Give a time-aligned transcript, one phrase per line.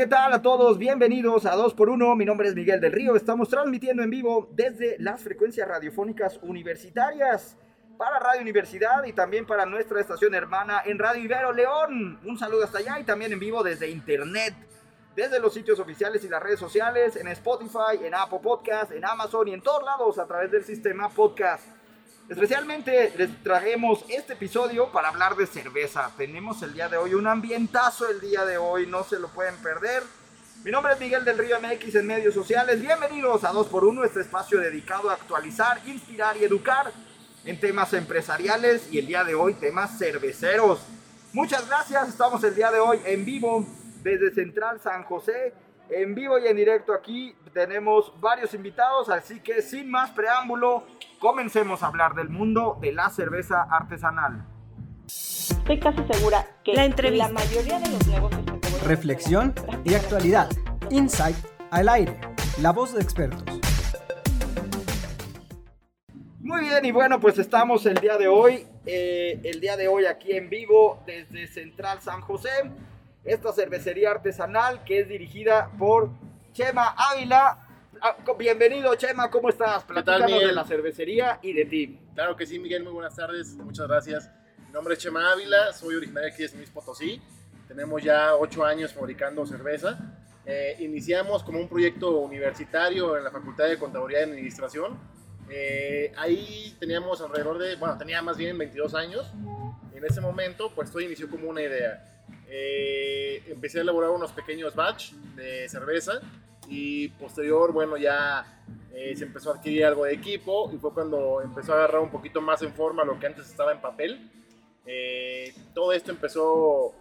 [0.00, 0.78] ¿Qué tal a todos?
[0.78, 2.16] Bienvenidos a 2x1.
[2.16, 3.16] Mi nombre es Miguel del Río.
[3.16, 7.58] Estamos transmitiendo en vivo desde las frecuencias radiofónicas universitarias
[7.98, 12.18] para Radio Universidad y también para nuestra estación hermana en Radio Ibero León.
[12.24, 14.54] Un saludo hasta allá y también en vivo desde internet,
[15.14, 19.48] desde los sitios oficiales y las redes sociales, en Spotify, en Apple Podcast, en Amazon
[19.48, 21.79] y en todos lados a través del sistema podcast.
[22.30, 26.12] Especialmente les trajemos este episodio para hablar de cerveza.
[26.16, 29.56] Tenemos el día de hoy un ambientazo el día de hoy, no se lo pueden
[29.56, 30.04] perder.
[30.62, 32.80] Mi nombre es Miguel del Río MX en medios sociales.
[32.80, 36.92] Bienvenidos a 2x1, este espacio dedicado a actualizar, inspirar y educar
[37.44, 40.86] en temas empresariales y el día de hoy temas cerveceros.
[41.32, 43.66] Muchas gracias, estamos el día de hoy en vivo
[44.04, 45.52] desde Central San José.
[45.92, 50.84] En vivo y en directo aquí tenemos varios invitados, así que sin más preámbulo,
[51.18, 54.46] comencemos a hablar del mundo de la cerveza artesanal.
[55.06, 57.26] Estoy casi segura que La entrevista.
[57.26, 59.52] la mayoría de los negocios que Reflexión
[59.84, 60.48] y actualidad.
[60.90, 61.36] Insight
[61.72, 62.20] al aire.
[62.62, 63.42] La voz de expertos.
[66.38, 70.06] Muy bien, y bueno, pues estamos el día de hoy, eh, el día de hoy
[70.06, 72.48] aquí en vivo desde Central San José,
[73.24, 76.10] esta cervecería artesanal que es dirigida por
[76.52, 77.66] Chema Ávila.
[78.02, 79.86] Ah, Bienvenido Chema, ¿cómo estás?
[79.86, 82.00] tal, Platícanos de la cervecería y de ti.
[82.14, 84.30] Claro que sí, Miguel, muy buenas tardes, muchas gracias.
[84.66, 87.20] Mi nombre es Chema Ávila, soy originario aquí de San Luis Potosí.
[87.68, 89.98] Tenemos ya ocho años fabricando cerveza.
[90.46, 94.98] Eh, iniciamos como un proyecto universitario en la Facultad de Contaduría y Administración.
[95.50, 99.30] Eh, ahí teníamos alrededor de, bueno, tenía más bien 22 años.
[99.92, 102.19] En ese momento, pues todo inició como una idea.
[102.48, 106.20] Eh, empecé a elaborar unos pequeños batch de cerveza
[106.68, 111.40] y posterior, bueno, ya eh, se empezó a adquirir algo de equipo y fue cuando
[111.42, 114.30] empezó a agarrar un poquito más en forma lo que antes estaba en papel.
[114.86, 116.94] Eh, todo esto empezó,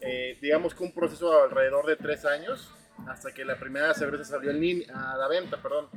[0.00, 2.70] eh, digamos que un proceso de alrededor de tres años,
[3.06, 5.88] hasta que la primera cerveza salió en a la venta, perdón.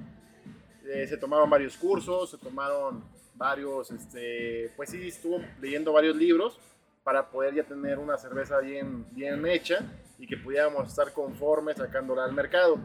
[0.86, 3.04] Eh, se tomaron varios cursos, se tomaron
[3.36, 6.60] varios, este, pues sí, estuvo leyendo varios libros
[7.04, 9.80] para poder ya tener una cerveza bien, bien hecha
[10.18, 12.78] y que pudiéramos estar conformes sacándola al mercado.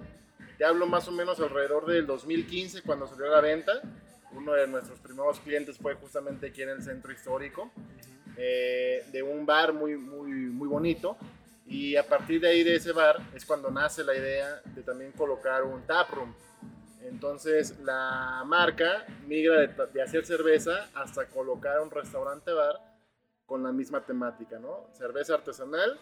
[0.57, 3.73] Te hablo más o menos alrededor del 2015 cuando salió a la venta.
[4.33, 7.71] Uno de nuestros primeros clientes fue justamente aquí en el centro histórico,
[8.37, 11.17] eh, de un bar muy, muy, muy bonito.
[11.67, 15.13] Y a partir de ahí, de ese bar, es cuando nace la idea de también
[15.13, 16.35] colocar un taproom.
[17.05, 22.88] Entonces la marca migra de, de hacer cerveza hasta colocar un restaurante bar
[23.49, 24.91] con la misma temática, ¿no?
[24.93, 25.99] Cerveza artesanal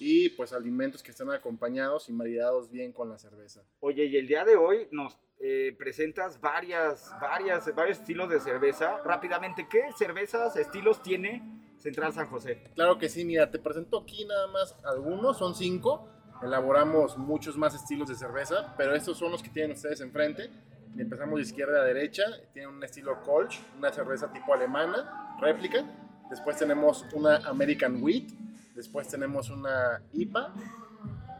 [0.00, 3.62] y pues alimentos que estén acompañados y maridados bien con la cerveza.
[3.78, 8.98] Oye, y el día de hoy nos eh, presentas varias, varias, varios estilos de cerveza.
[9.04, 12.60] Rápidamente, ¿qué cervezas, estilos tiene Central San José?
[12.74, 16.08] Claro que sí, mira, te presento aquí nada más algunos, son cinco.
[16.42, 20.50] Elaboramos muchos más estilos de cerveza, pero estos son los que tienen ustedes enfrente.
[20.98, 22.24] Empezamos de izquierda a derecha.
[22.52, 25.84] Tienen un estilo Kolsch, una cerveza tipo alemana, réplica.
[26.30, 28.30] Después tenemos una American Wheat.
[28.74, 30.54] Después tenemos una IPA.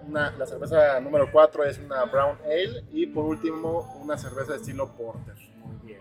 [0.07, 2.85] Una, la cerveza número 4 es una Brown Ale.
[2.93, 5.37] Y por último, una cerveza de estilo Porter.
[5.65, 6.01] Muy bien.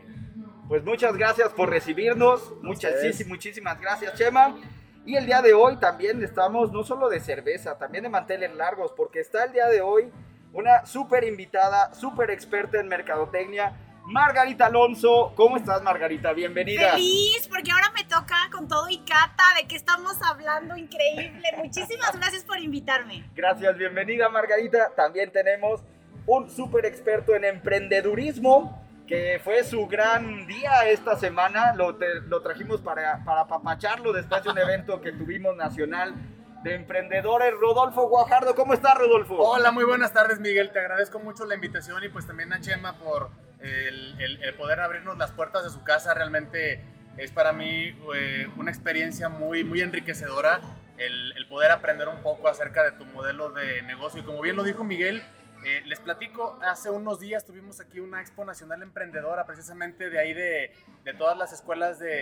[0.67, 2.51] Pues muchas gracias por recibirnos.
[2.63, 2.93] Muchas,
[3.27, 4.57] muchísimas gracias, Chema.
[5.05, 8.91] Y el día de hoy también estamos no solo de cerveza, también de manteles largos,
[8.91, 10.11] porque está el día de hoy
[10.53, 13.73] una súper invitada, súper experta en mercadotecnia,
[14.09, 15.33] Margarita Alonso.
[15.35, 16.33] ¿Cómo estás, Margarita?
[16.33, 16.93] Bienvenida.
[16.93, 21.43] Feliz, porque ahora me toca con todo y cata de qué estamos hablando, increíble.
[21.57, 23.29] Muchísimas gracias por invitarme.
[23.35, 24.93] Gracias, bienvenida, Margarita.
[24.95, 25.83] También tenemos
[26.25, 31.73] un súper experto en emprendedurismo, que fue su gran día esta semana.
[31.75, 36.15] Lo, te- lo trajimos para, para apapacharlo después de un evento que tuvimos nacional
[36.63, 37.53] de emprendedores.
[37.59, 39.35] Rodolfo Guajardo, ¿cómo estás, Rodolfo?
[39.37, 40.71] Hola, muy buenas tardes, Miguel.
[40.71, 43.29] Te agradezco mucho la invitación y pues también a Chema por
[43.61, 46.13] el, el- el poder abrirnos las puertas de su casa.
[46.13, 46.81] Realmente
[47.17, 50.61] es para mí eh, una experiencia muy, muy enriquecedora
[50.97, 54.21] el, el poder aprender un poco acerca de tu modelo de negocio.
[54.21, 55.23] Y como bien lo dijo Miguel,
[55.65, 60.33] eh, les platico, hace unos días tuvimos aquí una Expo Nacional Emprendedora, precisamente de ahí
[60.33, 60.71] de,
[61.03, 62.13] de todas las escuelas de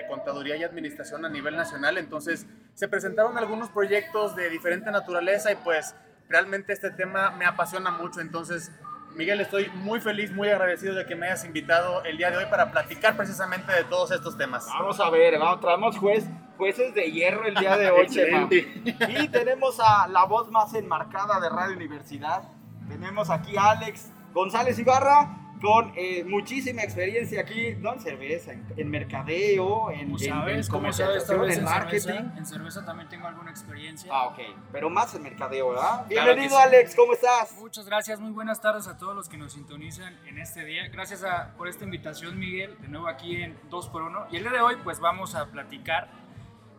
[0.00, 1.96] eh, contaduría y administración a nivel nacional.
[1.96, 5.94] Entonces se presentaron algunos proyectos de diferente naturaleza y pues
[6.28, 8.70] realmente este tema me apasiona mucho, entonces
[9.16, 12.44] Miguel, estoy muy feliz, muy agradecido de que me hayas invitado el día de hoy
[12.50, 14.66] para platicar precisamente de todos estos temas.
[14.66, 16.26] Vamos a ver, vamos, traemos juez,
[16.58, 18.46] jueces de hierro el día de hoy, Chema.
[18.52, 22.42] Y tenemos a la voz más enmarcada de Radio Universidad.
[22.88, 28.66] Tenemos aquí a Alex González Ibarra con eh, muchísima experiencia aquí, no en cerveza, en,
[28.76, 31.98] en mercadeo, en, en- sabes, en comercialización, sabes, en marketing.
[32.00, 34.10] cerveza, en cerveza también tengo alguna experiencia.
[34.12, 34.38] Ah, ok,
[34.72, 36.06] pero más en mercadeo, ¿verdad?
[36.08, 36.62] Claro Bienvenido, sí.
[36.62, 37.56] Alex, ¿cómo estás?
[37.58, 40.88] Muchas gracias, muy buenas tardes a todos los que nos sintonizan en este día.
[40.88, 44.26] Gracias a- por esta invitación, Miguel, de nuevo aquí en 2x1.
[44.30, 46.08] Y el día de hoy, pues vamos a platicar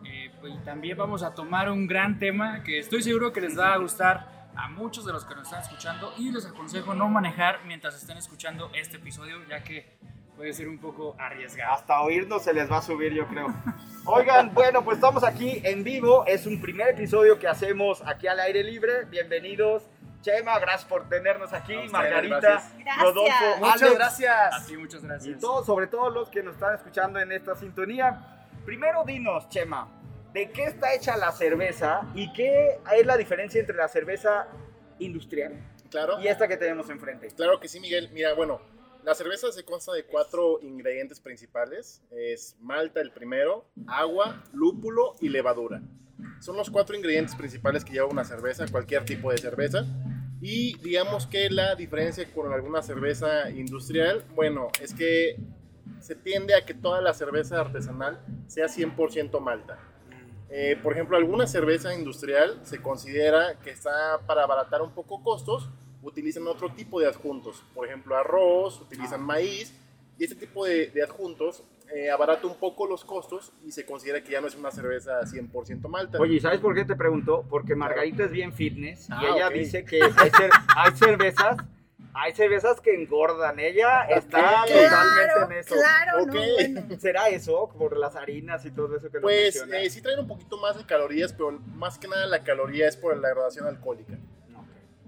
[0.04, 3.58] eh, pues, y también vamos a tomar un gran tema que estoy seguro que les
[3.58, 7.08] va a gustar a muchos de los que nos están escuchando y les aconsejo no
[7.08, 9.96] manejar mientras estén escuchando este episodio, ya que
[10.36, 11.74] puede ser un poco arriesgado.
[11.74, 13.54] Hasta oírnos se les va a subir, yo creo.
[14.04, 16.24] Oigan, bueno, pues estamos aquí en vivo.
[16.26, 19.04] Es un primer episodio que hacemos aquí al aire libre.
[19.04, 19.84] Bienvenidos.
[20.22, 21.76] Chema, gracias por tenernos aquí.
[21.92, 23.00] Margarita, gracias.
[23.00, 24.54] Rodolfo, Muchas Alex, gracias.
[24.54, 25.36] A ti, muchas gracias.
[25.36, 28.46] y todos, sobre todo los que nos están escuchando en esta sintonía.
[28.64, 29.88] Primero dinos, Chema,
[30.38, 34.46] ¿de qué está hecha la cerveza y qué es la diferencia entre la cerveza
[35.00, 35.54] industrial
[35.90, 36.20] Claro.
[36.20, 37.26] y esta que tenemos enfrente?
[37.36, 38.08] Claro que sí, Miguel.
[38.12, 38.60] Mira, bueno,
[39.04, 42.02] la cerveza se consta de cuatro ingredientes principales.
[42.12, 45.80] Es malta el primero, agua, lúpulo y levadura.
[46.40, 49.84] Son los cuatro ingredientes principales que lleva una cerveza, cualquier tipo de cerveza.
[50.40, 55.36] Y digamos que la diferencia con alguna cerveza industrial, bueno, es que
[55.98, 59.78] se tiende a que toda la cerveza artesanal sea 100% malta.
[60.50, 65.68] Eh, por ejemplo, alguna cerveza industrial se considera que está para abaratar un poco costos,
[66.02, 67.62] utilizan otro tipo de adjuntos.
[67.74, 69.74] Por ejemplo, arroz, utilizan maíz,
[70.18, 71.62] y este tipo de, de adjuntos
[71.94, 75.20] eh, abarata un poco los costos y se considera que ya no es una cerveza
[75.22, 76.18] 100% malta.
[76.18, 77.44] Oye, ¿y ¿sabes por qué te pregunto?
[77.48, 79.54] Porque Margarita es bien fitness y Ah, ella ok.
[79.54, 81.56] dice que hay, cer- hay cervezas,
[82.20, 83.58] hay cervezas que engordan.
[83.58, 84.68] Ella está Ok.
[84.68, 85.74] totalmente en eso.
[85.74, 86.34] claro, Ok.
[86.34, 87.00] no, bueno.
[87.00, 87.68] ¿Será eso?
[87.78, 89.82] Por las harinas y todo eso que nos Pues mencionas?
[89.86, 92.96] eh, sí traen un poquito más de calorías, pero más que nada la caloría es
[92.96, 94.14] por la graduación alcohólica.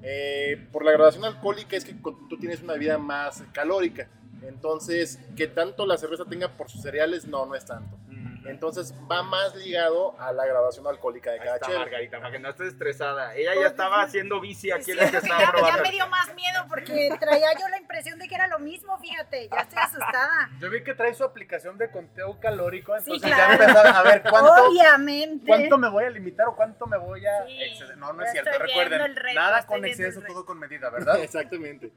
[0.02, 4.08] Eh, por la graduación alcohólica es que tú tienes una vida más calórica.
[4.42, 7.96] Entonces, que tanto la cerveza tenga por sus cereales, no, no es tanto.
[8.44, 11.78] Entonces, va más ligado a la graduación alcohólica de Ahí cada está cheve.
[11.78, 13.34] Margarita, para que no estés estresada.
[13.34, 16.06] Ella ya estaba haciendo bici aquí en la que Sí, estaba ya, ya me dio
[16.08, 19.78] más miedo porque traía yo la impresión de que era lo mismo, fíjate, ya estoy
[19.78, 20.48] asustada.
[20.58, 23.58] Yo vi que trae su aplicación de conteo calórico, Sí, entonces claro.
[23.58, 25.46] ya empezaba a ver cuánto, Obviamente.
[25.46, 27.98] cuánto me voy a limitar o cuánto me voy a Sí, exceder.
[27.98, 28.50] No, no es cierto.
[28.58, 31.18] Recuerden, reto, nada con exceso, todo con medida, ¿verdad?
[31.22, 31.92] Exactamente.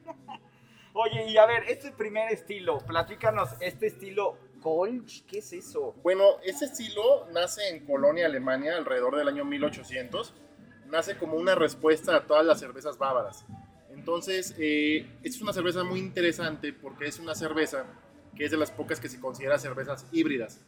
[0.96, 4.38] Oye, y a ver, este primer estilo, platícanos, este estilo
[5.28, 5.94] ¿qué es eso?
[6.04, 10.34] Bueno, ese estilo nace en Colonia, Alemania, alrededor del año 1800.
[10.88, 13.46] Nace como una respuesta a todas las cervezas bávaras.
[13.92, 17.86] Entonces, eh, es una cerveza muy interesante porque es una cerveza
[18.36, 20.62] que es de las pocas que se considera cervezas híbridas.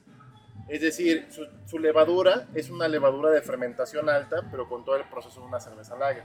[0.68, 5.06] Es decir, su, su levadura es una levadura de fermentación alta, pero con todo el
[5.06, 6.24] proceso de una cerveza lager.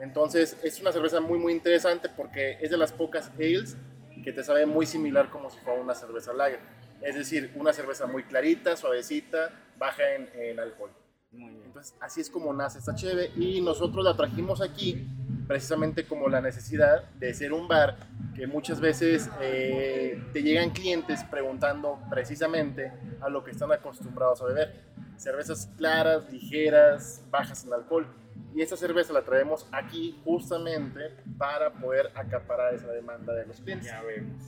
[0.00, 3.76] Entonces, es una cerveza muy, muy interesante porque es de las pocas ales
[4.22, 6.60] que te sabe muy similar como si fuera una cerveza lager.
[7.02, 10.90] Es decir, una cerveza muy clarita, suavecita, baja en, en alcohol.
[11.32, 15.08] Entonces, así es como nace esta cheve y nosotros la trajimos aquí
[15.46, 17.96] precisamente como la necesidad de ser un bar
[18.34, 24.46] que muchas veces eh, te llegan clientes preguntando precisamente a lo que están acostumbrados a
[24.46, 24.74] beber.
[25.16, 28.06] Cervezas claras, ligeras, bajas en alcohol.
[28.54, 33.88] Y esta cerveza la traemos aquí justamente para poder acaparar esa demanda de los clientes.
[33.88, 34.42] Ya vemos.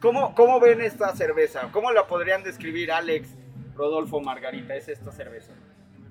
[0.00, 1.70] ¿Cómo, ¿Cómo ven esta cerveza?
[1.72, 3.28] ¿Cómo la podrían describir Alex,
[3.74, 4.74] Rodolfo, Margarita?
[4.74, 5.52] Es esta cerveza.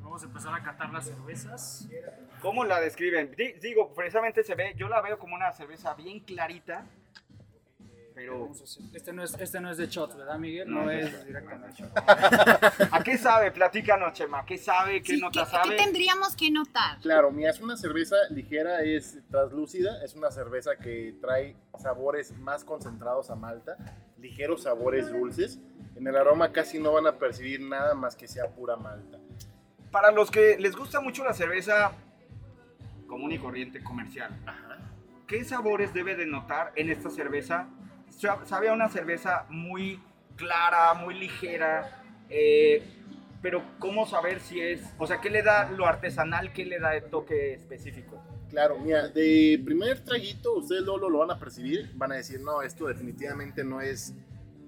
[0.02, 1.88] Vamos a empezar a catar las cervezas.
[2.42, 3.32] ¿Cómo la describen?
[3.36, 6.86] Di- Digo, precisamente se ve, yo la veo como una cerveza bien clarita,
[8.16, 8.50] pero
[8.94, 10.70] Este no es, este no es de shot, ¿verdad, Miguel?
[10.70, 11.84] No, No, no es es directamente.
[12.92, 13.52] ¿a qué sabe?
[13.52, 15.02] Platícanos, Chema, ¿qué sabe?
[15.02, 15.70] ¿Qué Sí, nota ¿qué, sabe?
[15.76, 17.00] qué tendríamos que notar?
[17.02, 22.64] Claro, mira, es una cerveza ligera, es translúcida, es una cerveza que trae sabores más
[22.64, 23.76] concentrados a malta,
[24.18, 25.60] ligeros sabores dulces.
[25.96, 29.18] En el aroma casi no van a percibir nada más que sea pura malta.
[29.92, 31.92] Para los que les gusta mucho la cerveza
[33.08, 34.32] común y corriente comercial,
[35.28, 37.68] ¿qué sabores debe de notar en esta cerveza?
[38.10, 40.00] Sa- Sabe a una cerveza muy
[40.36, 42.84] clara, muy ligera, eh,
[43.42, 46.96] pero ¿cómo saber si es, o sea, qué le da lo artesanal, qué le da
[46.96, 48.22] el toque específico?
[48.50, 52.62] Claro, mira, de primer traguito ustedes luego lo van a percibir, van a decir, no,
[52.62, 54.14] esto definitivamente no es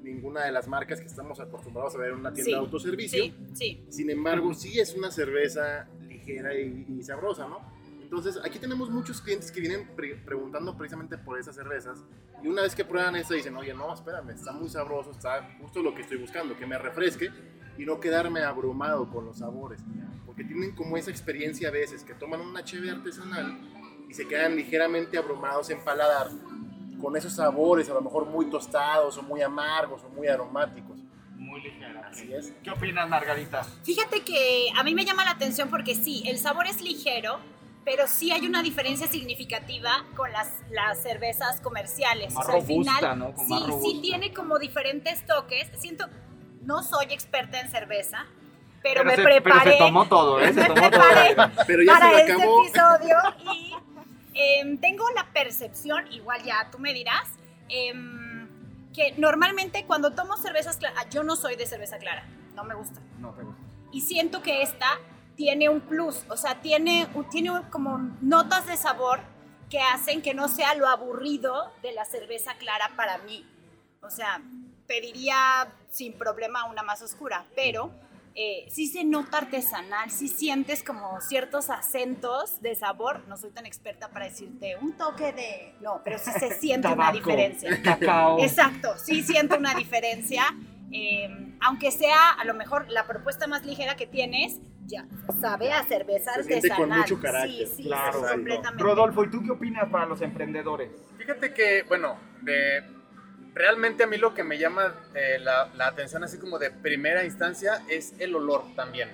[0.02, 3.24] ninguna de las marcas que estamos acostumbrados a ver en una tienda Sí, de autoservicio.
[3.24, 3.86] Sí, sí.
[3.90, 7.60] Sin embargo, sí es una cerveza ligera y, y sabrosa, ¿no?
[8.08, 12.06] Entonces, aquí tenemos muchos clientes que vienen pre- preguntando precisamente por esas cervezas.
[12.42, 15.82] Y una vez que prueban esta, dicen, oye, no, espérame, está muy sabroso, está justo
[15.82, 17.30] lo que estoy buscando, que me refresque
[17.78, 19.82] y no quedarme abrumado con los sabores.
[20.26, 23.60] Porque tienen como esa experiencia a veces, que toman una cheve artesanal
[24.10, 26.30] y se quedan ligeramente abrumados en paladar
[27.02, 30.98] con esos sabores, a lo mejor muy tostados o muy amargos o muy aromáticos.
[31.36, 32.08] Muy ligera.
[32.10, 32.54] Así es.
[32.64, 33.64] ¿Qué opinas, Margarita?
[33.84, 37.40] Fíjate que a mí me llama la atención porque sí, el sabor es ligero,
[37.88, 42.34] pero sí hay una diferencia significativa con las, las cervezas comerciales.
[42.34, 44.02] Más o sea, al final, sí, más sí robusta.
[44.02, 45.70] tiene como diferentes toques.
[45.78, 46.06] Siento,
[46.64, 48.26] no soy experta en cerveza,
[48.84, 49.62] pero, me se, preparé.
[49.64, 50.48] Pero se tomó todo, ¿eh?
[50.54, 51.50] Se me tomó preparé todo.
[51.66, 52.66] Pero ya para se este acabó.
[52.66, 53.18] episodio
[53.48, 53.74] y
[54.34, 57.30] em, tengo la percepción, igual ya tú me dirás,
[57.70, 58.50] em,
[58.94, 63.00] que normalmente cuando tomo cervezas claras, yo no soy de cerveza clara, no me gusta.
[63.20, 63.62] No te gusta.
[63.94, 65.00] Y siento que esta
[65.38, 69.22] tiene un plus, o sea, tiene, tiene como notas de sabor
[69.70, 73.46] que hacen que no sea lo aburrido de la cerveza clara para mí.
[74.02, 74.42] O sea,
[74.88, 77.92] pediría sin problema una más oscura, pero
[78.34, 83.28] eh, sí se nota artesanal, sí sientes como ciertos acentos de sabor.
[83.28, 85.76] No soy tan experta para decirte un toque de...
[85.82, 87.82] No, pero sí se siente una Tabaco, diferencia.
[87.84, 88.40] cacao.
[88.40, 90.46] Exacto, sí siento una diferencia.
[90.92, 95.06] eh, aunque sea a lo mejor la propuesta más ligera que tienes, ya
[95.42, 97.00] sabe a cerveza Se siente con artesanal.
[97.00, 97.68] mucho carácter.
[97.68, 98.20] Sí, sí, Claro.
[98.24, 98.84] sí, completamente.
[98.84, 100.90] Rodolfo, ¿y tú qué opinas para los emprendedores?
[101.18, 102.84] Fíjate que, bueno, de-
[103.54, 107.24] realmente a mí lo que me llama eh, la, la atención así como de primera
[107.24, 109.10] instancia es el olor también,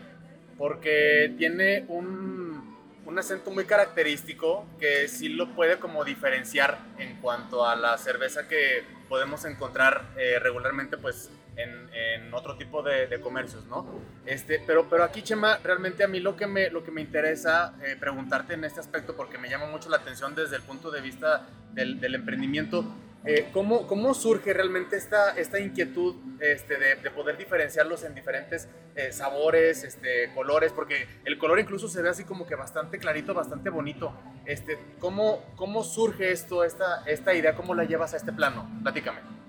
[0.57, 7.65] porque tiene un, un acento muy característico que sí lo puede como diferenciar en cuanto
[7.65, 13.21] a la cerveza que podemos encontrar eh, regularmente pues en, en otro tipo de, de
[13.21, 13.85] comercios, ¿no?
[14.25, 17.75] Este, pero, pero aquí, Chema, realmente a mí lo que me, lo que me interesa
[17.83, 21.01] eh, preguntarte en este aspecto, porque me llama mucho la atención desde el punto de
[21.01, 22.85] vista del, del emprendimiento,
[23.25, 28.67] eh, ¿cómo, ¿cómo surge realmente esta, esta inquietud este, de, de poder diferenciarlos en diferentes
[28.95, 30.73] eh, sabores, este, colores?
[30.73, 34.13] Porque el color incluso se ve así como que bastante clarito, bastante bonito.
[34.45, 37.55] Este, ¿cómo, ¿Cómo surge esto, esta, esta idea?
[37.55, 38.69] ¿Cómo la llevas a este plano?
[38.83, 39.42] Platícame.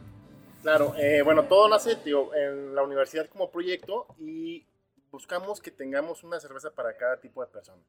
[0.64, 4.64] Claro, eh, bueno, todo nace digo, en la universidad como proyecto y
[5.12, 7.82] buscamos que tengamos una cerveza para cada tipo de persona.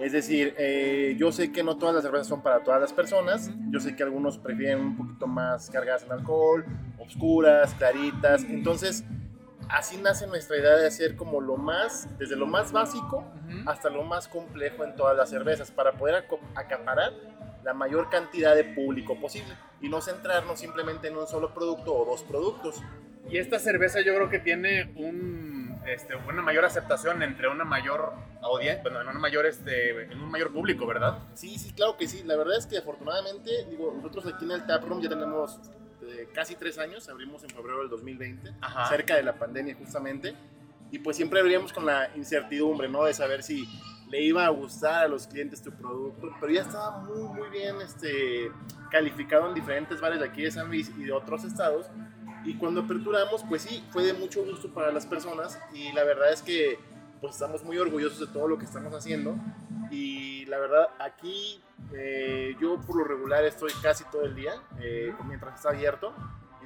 [0.00, 3.52] Es decir, eh, yo sé que no todas las cervezas son para todas las personas,
[3.70, 6.64] yo sé que algunos prefieren un poquito más cargadas en alcohol,
[6.98, 9.04] obscuras, claritas, entonces
[9.68, 13.24] así nace nuestra idea de hacer como lo más, desde lo más básico
[13.64, 16.26] hasta lo más complejo en todas las cervezas, para poder
[16.56, 17.12] acaparar
[17.66, 22.04] la mayor cantidad de público posible y no centrarnos simplemente en un solo producto o
[22.04, 22.80] dos productos.
[23.28, 28.12] Y esta cerveza yo creo que tiene un, este, una mayor aceptación entre una mayor
[28.40, 31.18] audiencia, bueno, en, una mayor, este, en un mayor público, ¿verdad?
[31.34, 32.22] Sí, sí, claro que sí.
[32.22, 35.58] La verdad es que afortunadamente, digo, nosotros aquí en el Taproom ya tenemos
[36.02, 38.86] eh, casi tres años, abrimos en febrero del 2020, Ajá.
[38.88, 40.36] cerca de la pandemia justamente,
[40.92, 43.02] y pues siempre abríamos con la incertidumbre, ¿no?
[43.02, 43.68] De saber si
[44.08, 47.76] le iba a gustar a los clientes tu producto, pero ya estaba muy, muy bien
[47.80, 48.50] este,
[48.90, 51.86] calificado en diferentes bares de aquí de San Luis y de otros estados.
[52.44, 56.32] Y cuando aperturamos, pues sí, fue de mucho gusto para las personas y la verdad
[56.32, 56.78] es que
[57.20, 59.36] pues estamos muy orgullosos de todo lo que estamos haciendo
[59.90, 61.62] y la verdad aquí
[61.94, 66.12] eh, yo por lo regular estoy casi todo el día eh, mientras está abierto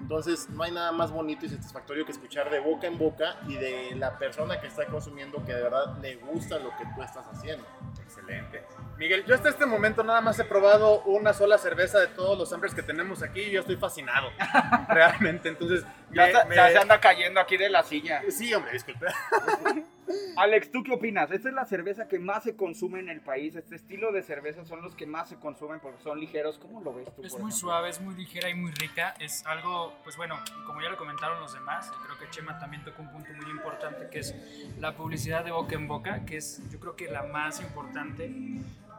[0.00, 3.54] entonces no hay nada más bonito y satisfactorio que escuchar de boca en boca y
[3.54, 7.26] de la persona que está consumiendo que de verdad le gusta lo que tú estás
[7.30, 7.64] haciendo.
[8.02, 8.64] Excelente.
[8.96, 12.50] Miguel, yo hasta este momento nada más he probado una sola cerveza de todos los
[12.52, 14.30] hombres que tenemos aquí y yo estoy fascinado.
[14.88, 15.84] Realmente, entonces...
[16.12, 18.22] Ya, me- se- me- ya se anda cayendo aquí de la silla.
[18.30, 19.06] Sí, hombre, disculpe.
[20.36, 21.30] Alex, ¿tú qué opinas?
[21.30, 23.54] Esta es la cerveza que más se consume en el país.
[23.54, 26.58] Este estilo de cerveza son los que más se consumen porque son ligeros.
[26.58, 27.22] ¿Cómo lo ves tú?
[27.22, 27.56] Es muy ejemplo?
[27.56, 29.14] suave, es muy ligera y muy rica.
[29.20, 30.36] Es algo, pues bueno,
[30.66, 34.08] como ya lo comentaron los demás, creo que Chema también tocó un punto muy importante
[34.10, 34.34] que es
[34.78, 38.32] la publicidad de boca en boca, que es yo creo que la más importante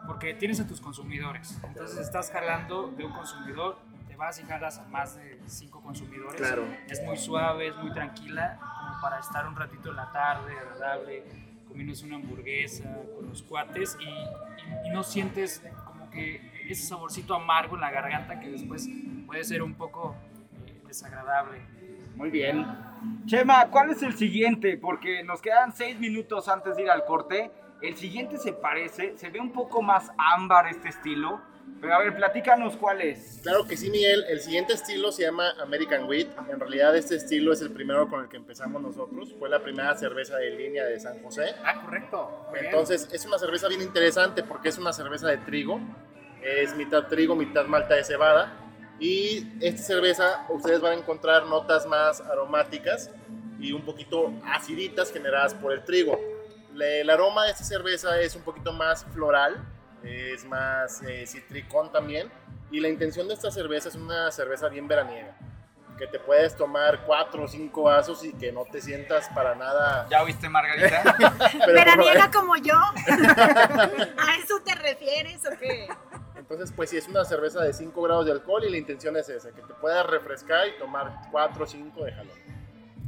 [0.07, 1.57] porque tienes a tus consumidores.
[1.63, 3.77] Entonces estás jalando de un consumidor,
[4.11, 6.35] te vas y jalas a más de cinco consumidores.
[6.35, 6.65] Claro.
[6.89, 11.23] Es muy suave, es muy tranquila, como para estar un ratito en la tarde, agradable,
[11.65, 12.83] comiéndose una hamburguesa
[13.15, 17.89] con los cuates y, y- y no sientes como que ese saborcito amargo en la
[17.91, 18.89] garganta que después
[19.25, 20.13] puede ser un poco
[20.67, 21.61] eh, desagradable.
[22.17, 22.67] Muy bien.
[23.27, 24.77] Chema, ¿cuál es el siguiente?
[24.77, 27.49] Porque nos quedan seis minutos antes de ir al corte.
[27.81, 31.39] El siguiente se parece, se ve un poco más ámbar este estilo.
[31.81, 33.39] Pero a ver, platícanos cuál es.
[33.41, 34.23] Claro que sí, Miguel.
[34.29, 36.27] El siguiente estilo se llama American Wheat.
[36.47, 39.33] En realidad este estilo es el primero con el que empezamos nosotros.
[39.39, 41.55] Fue la primera cerveza de línea de San José.
[41.65, 42.45] Ah, correcto.
[42.49, 42.65] Muy bien.
[42.67, 45.79] Entonces es una cerveza bien interesante porque es una cerveza de trigo.
[46.43, 48.53] Es mitad trigo, mitad malta de cebada.
[48.99, 53.09] Y esta cerveza ustedes van a encontrar notas más aromáticas
[53.59, 56.19] y un poquito aciditas generadas por el trigo.
[56.79, 59.55] El aroma de esta cerveza es un poquito más floral,
[60.03, 62.31] es más eh, citricón también.
[62.71, 65.35] Y la intención de esta cerveza es una cerveza bien veraniega,
[65.97, 70.07] que te puedes tomar cuatro o cinco vasos y que no te sientas para nada.
[70.09, 71.03] ¿Ya oíste, Margarita?
[71.65, 72.75] Pero- ¿Veraniega como yo?
[72.75, 75.87] ¿A eso te refieres o qué?
[76.35, 79.29] Entonces, pues sí, es una cerveza de 5 grados de alcohol y la intención es
[79.29, 82.37] esa, que te puedas refrescar y tomar 4 o 5 de jalón.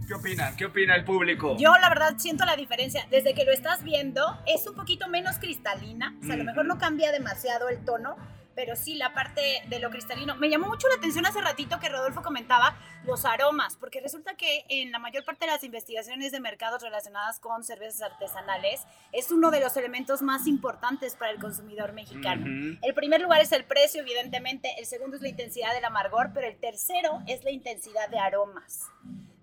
[0.08, 0.56] ¿Qué opinan?
[0.56, 1.56] ¿Qué opina el público?
[1.58, 3.08] Yo la verdad siento la diferencia.
[3.10, 6.16] Desde que lo estás viendo es un poquito menos cristalina.
[6.22, 8.18] O sea, a lo mejor no cambia demasiado el tono,
[8.56, 10.36] pero sí la parte de lo cristalino.
[10.36, 14.66] Me llamó mucho la atención hace ratito que Rodolfo comentaba los aromas, porque resulta que
[14.70, 19.52] en la mayor parte de las investigaciones de mercados relacionadas con cervezas artesanales es uno
[19.52, 22.78] de los elementos más importantes para el consumidor mexicano.
[22.82, 24.70] El primer lugar es el precio, evidentemente.
[24.78, 28.90] El segundo es la intensidad del amargor, pero el tercero es la intensidad de aromas.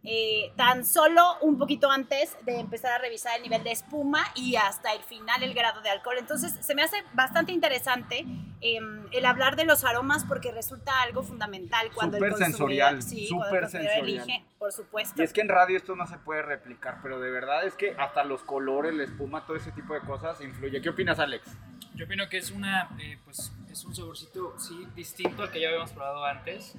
[0.02, 4.56] Eh, tan solo un poquito antes de empezar a revisar el nivel de espuma y
[4.56, 6.16] hasta el final el grado de alcohol.
[6.18, 8.24] Entonces se me hace bastante interesante
[8.62, 8.78] eh,
[9.12, 13.26] el hablar de los aromas porque resulta algo fundamental cuando el Súper consumidor, sensorial, sí,
[13.26, 14.04] súper cuando el sensorial.
[14.04, 15.20] elige, por supuesto.
[15.20, 17.94] Y es que en radio esto no se puede replicar, pero de verdad es que
[17.98, 20.80] hasta los colores, la espuma, todo ese tipo de cosas influye.
[20.80, 21.46] ¿Qué opinas, Alex?
[21.94, 25.68] Yo opino que es una, eh, pues, es un saborcito, sí, distinto al que ya
[25.68, 26.74] habíamos probado antes.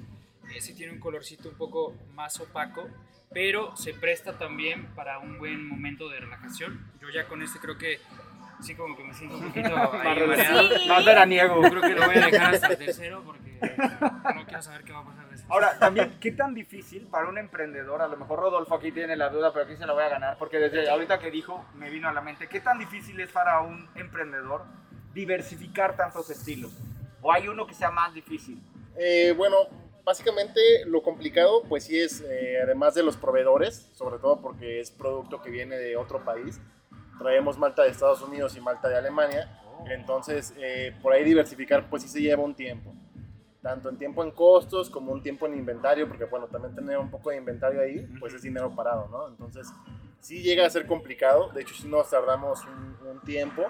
[0.54, 2.90] Eh, sí tiene un colorcito un poco más opaco,
[3.34, 6.92] pero se presta también para un buen momento de relajación.
[7.00, 8.00] Yo ya con este creo que
[8.62, 10.80] sí como que me siento un poquito ahí.
[10.80, 10.90] Sí.
[10.90, 11.62] Más veraniego.
[11.62, 14.92] Yo creo que lo voy a dejar hasta el tercero porque no quiero saber qué
[14.92, 15.52] va a pasar después.
[15.52, 18.02] Ahora, también, ¿qué tan difícil para un emprendedor?
[18.02, 20.38] A lo mejor Rodolfo aquí tiene la duda, pero aquí se la voy a ganar,
[20.38, 23.62] porque desde ahorita que dijo, me vino a la mente, ¿qué tan difícil es para
[23.62, 24.66] un emprendedor
[25.14, 26.72] diversificar tantos estilos?
[27.22, 28.62] ¿O hay uno que sea más difícil?
[28.98, 29.58] Eh, bueno,
[30.04, 34.92] básicamente lo complicado, pues sí es, eh, además de los proveedores, sobre todo porque es
[34.92, 36.60] producto que viene de otro país.
[37.18, 39.60] Traemos malta de Estados Unidos y malta de Alemania.
[39.88, 42.94] Entonces, eh, por ahí diversificar, pues sí se lleva un tiempo.
[43.62, 47.12] Tanto en tiempo en costos como un tiempo en inventario, porque bueno, también tener un
[47.12, 49.28] poco de inventario ahí, pues es dinero parado, ¿no?
[49.28, 49.68] Entonces,
[50.20, 51.50] sí llega a ser complicado.
[51.50, 53.64] De hecho, sí nos tardamos un, un tiempo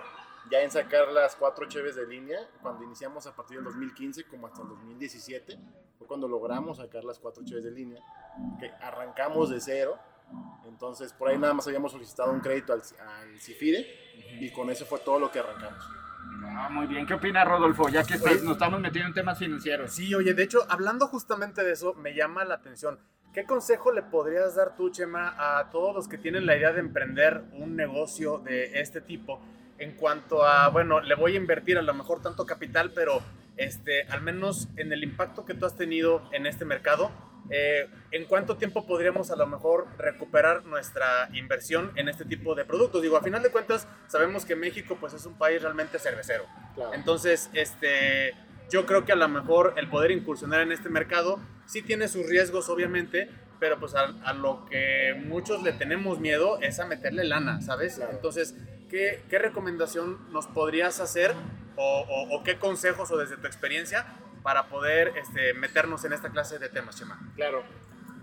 [0.52, 4.48] ya en sacar las cuatro cheves de línea, cuando iniciamos a partir del 2015 como
[4.48, 8.02] hasta el 2017, fue cuando logramos sacar las cuatro cheves de línea,
[8.60, 9.97] que arrancamos de cero,
[10.67, 13.88] entonces por ahí nada más habíamos solicitado un crédito al, al CIFIDE
[14.41, 15.82] y con eso fue todo lo que arrancamos.
[16.47, 17.06] Ah, muy bien.
[17.06, 17.88] ¿Qué opina Rodolfo?
[17.88, 19.89] Ya que estás- nos estamos metiendo en temas financieros.
[19.93, 23.00] Sí, oye, de hecho, hablando justamente de eso, me llama la atención.
[23.34, 26.82] ¿Qué consejo le podrías dar tú, Chema, a todos los que tienen la idea de
[26.82, 29.39] emprender un negocio de este tipo?
[29.78, 33.21] En cuanto a, bueno, le voy a invertir a lo mejor tanto capital, pero
[33.58, 37.12] este, al menos en el impacto que tú has tenido en este mercado,
[37.50, 42.66] eh, ¿en cuánto tiempo podríamos a lo mejor recuperar nuestra inversión en este tipo de
[42.66, 43.02] productos?
[43.02, 46.46] Digo, a final de cuentas, sabemos que México pues es un país realmente cervecero.
[46.94, 48.34] Entonces, este,
[48.70, 52.26] yo creo que a lo mejor el poder incursionar en este mercado sí tiene sus
[52.28, 57.26] riesgos, obviamente, pero pues a, a lo que muchos le tenemos miedo es a meterle
[57.26, 58.00] lana, ¿sabes?
[58.12, 58.56] Entonces,
[58.90, 61.34] ¿qué, qué recomendación nos podrías hacer
[61.76, 64.06] o, o- o qué consejos o desde tu experiencia
[64.44, 67.20] para poder este, meternos en esta clase de temas, Chema?
[67.36, 67.64] Claro.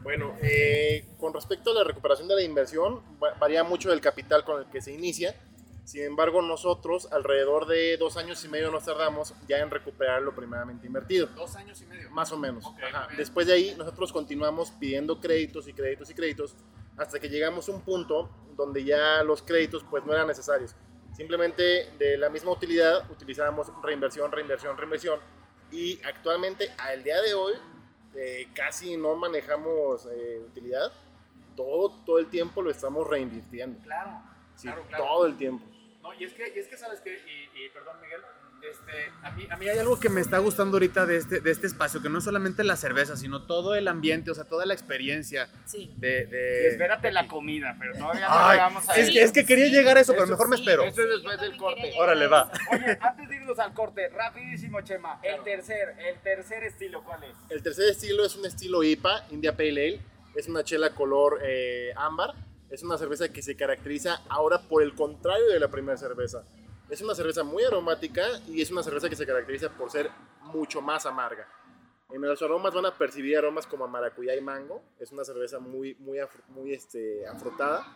[0.02, 4.44] Bueno, eh, con respecto a la recuperación de la inversión, va- varía mucho del capital
[4.44, 5.34] con el que se inicia.
[5.84, 10.34] Sin embargo, nosotros alrededor de dos años y medio nos tardamos ya en recuperar lo
[10.34, 11.28] primeramente invertido.
[11.28, 12.10] Dos años y medio.
[12.10, 12.64] Más o menos.
[12.92, 13.08] Ajá.
[13.16, 16.54] Después de ahí, nosotros continuamos pidiendo créditos y créditos y créditos
[16.98, 20.74] hasta que llegamos a un punto donde ya los créditos pues no eran necesarios.
[21.18, 25.18] Simplemente de la misma utilidad utilizábamos reinversión, reinversión, reinversión.
[25.72, 27.54] Y actualmente, al día de hoy,
[28.14, 30.92] eh, casi no manejamos eh, utilidad.
[31.56, 33.82] Todo, todo el tiempo lo estamos reinvirtiendo.
[33.82, 34.22] Claro.
[34.54, 35.04] Sí, claro, claro.
[35.04, 35.66] todo el tiempo.
[36.02, 38.20] No, y es que, y es que sabes que, y, y perdón Miguel,
[38.62, 41.50] este, a, mí, a mí hay algo que me está gustando ahorita de este, de
[41.50, 44.66] este espacio, que no es solamente la cerveza, sino todo el ambiente, o sea, toda
[44.66, 45.92] la experiencia Sí.
[45.96, 46.26] de...
[46.26, 49.66] de- Y espérate la comida, pero todavía no llegamos a es, que, es que quería
[49.68, 50.84] llegar a eso, pero mejor me espero.
[50.84, 51.92] Eso es después del corte.
[51.98, 52.50] Órale, va.
[52.72, 55.20] Oye, antes de irnos al corte, rapidísimo, Chema.
[55.22, 57.30] El tercer, el tercer estilo, ¿cuál es?
[57.50, 60.00] El tercer estilo es un estilo IPA, India Pale Ale.
[60.34, 62.34] Es una chela color eh, ámbar.
[62.70, 66.44] Es una cerveza que se caracteriza ahora por el contrario de la primera cerveza.
[66.90, 70.80] Es una cerveza muy aromática y es una cerveza que se caracteriza por ser mucho
[70.80, 71.46] más amarga.
[72.10, 74.82] En los aromas van a percibir aromas como a maracuyá y mango.
[74.98, 77.86] Es una cerveza muy, muy, muy este, afrutada.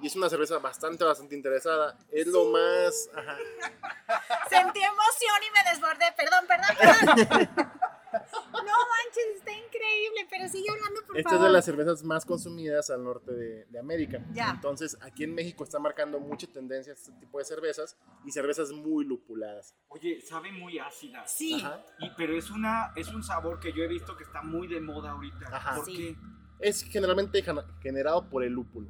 [0.00, 1.98] Y es una cerveza bastante, bastante interesada.
[2.12, 3.10] Es lo más...
[3.12, 3.36] ajá.
[4.48, 6.14] Sentí emoción y me desbordé.
[6.16, 7.70] Perdón, perdón, perdón.
[8.32, 11.46] No manches, está increíble, pero sigue hablando, por Esta es favor.
[11.48, 14.24] de las cervezas más consumidas al norte de, de América.
[14.32, 14.50] Ya.
[14.50, 19.04] Entonces, aquí en México está marcando mucha tendencia este tipo de cervezas y cervezas muy
[19.04, 19.74] lupuladas.
[19.88, 21.26] Oye, sabe muy ácida.
[21.26, 21.54] Sí.
[21.62, 21.84] Ajá.
[21.98, 24.80] Y, pero es, una, es un sabor que yo he visto que está muy de
[24.80, 25.46] moda ahorita.
[25.56, 25.76] Ajá.
[25.76, 25.96] ¿Por Sí.
[25.96, 26.16] qué?
[26.60, 27.42] Es generalmente
[27.82, 28.88] generado por el lúpulo.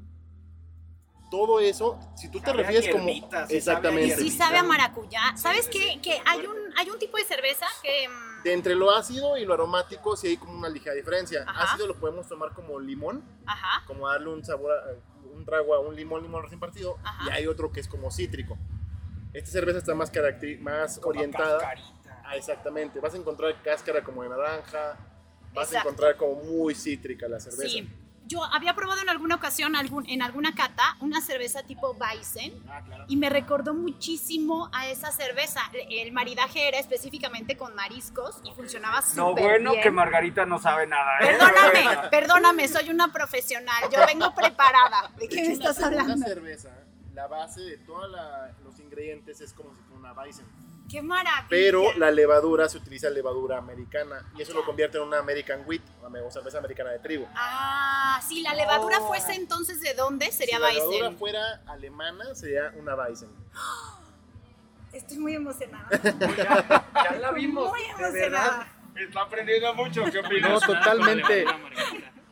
[1.31, 3.07] Todo eso, si tú te refieres como...
[3.09, 3.25] a Y
[3.57, 4.17] Exactamente.
[4.17, 5.37] sí sabe a maracuyá.
[5.37, 6.01] ¿Sabes qué?
[6.03, 8.09] Que hay un, hay un tipo de cerveza que...
[8.09, 11.45] mm, De entre lo ácido y lo aromático sí hay como una ligera diferencia.
[11.47, 11.73] Ajá.
[11.75, 13.85] Ácido lo podemos tomar como limón, Ajá.
[13.87, 17.27] como darle un sabor, a- un trago a un limón, limón recién partido, Ajá.
[17.27, 18.59] y hay otro que es como cítrico.
[19.33, 21.59] Esta cerveza está más, caracteri- más orientada.
[21.61, 22.23] Cascarita.
[22.25, 22.99] Ah, exactamente.
[22.99, 24.97] Vas a encontrar cáscara como de naranja.
[25.55, 25.77] Vas Exacto.
[25.77, 27.69] a encontrar como muy cítrica la cerveza.
[27.69, 27.89] Sí.
[28.31, 32.81] Yo había probado en alguna ocasión, algún, en alguna cata, una cerveza tipo Weizen Ah,
[32.87, 33.05] claro.
[33.09, 35.61] y me recordó muchísimo a esa cerveza.
[35.91, 39.83] El maridaje era específicamente con mariscos y funcionaba súper No, bueno bien.
[39.83, 41.19] que Margarita no sabe nada.
[41.21, 41.27] ¿eh?
[41.27, 43.83] Perdóname, perdóname, soy una profesional.
[43.93, 45.11] Yo vengo preparada.
[45.19, 46.25] ¿De qué me estás Una hablando?
[46.25, 46.71] cerveza,
[47.15, 48.09] la base de todos
[48.63, 50.47] los ingredientes es como si fuera una Weizen.
[50.91, 51.47] Qué maravilla.
[51.49, 55.83] Pero la levadura se utiliza levadura americana y eso lo convierte en una American Wheat,
[56.03, 57.29] o cerveza americana de trigo.
[57.35, 61.19] Ah, si la levadura fuese entonces de dónde sería si la levadura Weizen.
[61.19, 63.31] fuera alemana, sería una Weizen.
[64.93, 65.89] Estoy muy emocionada.
[67.05, 67.71] Ya la vimos.
[67.71, 68.67] Muy emocionada.
[68.97, 70.05] Está aprendiendo mucho.
[70.07, 70.61] ¿Qué No, opinas?
[70.67, 71.45] totalmente.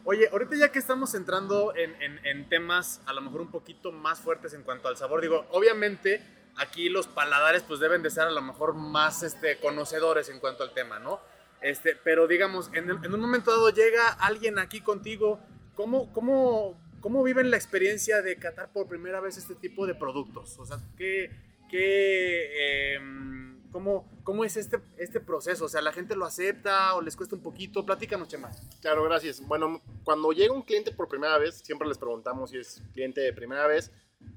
[0.04, 3.92] Oye, ahorita ya que estamos entrando en, en- en temas a lo mejor un poquito
[3.92, 6.22] más fuertes en cuanto al sabor, digo, obviamente
[6.58, 10.62] aquí los paladares pues deben de ser a lo mejor más este, conocedores en cuanto
[10.62, 11.20] al tema, ¿no?
[11.60, 15.40] Este, pero digamos, en, el- en un momento dado llega alguien aquí contigo,
[15.74, 20.58] ¿cómo, cómo, cómo viven la experiencia de catar por primera vez este tipo de productos?
[20.58, 21.30] O sea, ¿qué,
[21.70, 25.64] qué, em, cómo, cómo es este, este proceso?
[25.64, 27.84] O sea, ¿la gente lo acepta o les cuesta un poquito?
[27.84, 28.50] Platícanos, Chema.
[28.80, 29.40] Claro, gracias.
[29.46, 33.32] Bueno, cuando llega un cliente por primera vez, siempre les preguntamos si es cliente de
[33.32, 33.90] primera vez.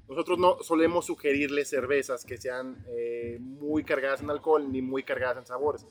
[0.08, 5.38] Nosotros no solemos sugerirles cervezas que sean eh, muy cargadas en alcohol ni muy cargadas
[5.38, 5.86] en sabores.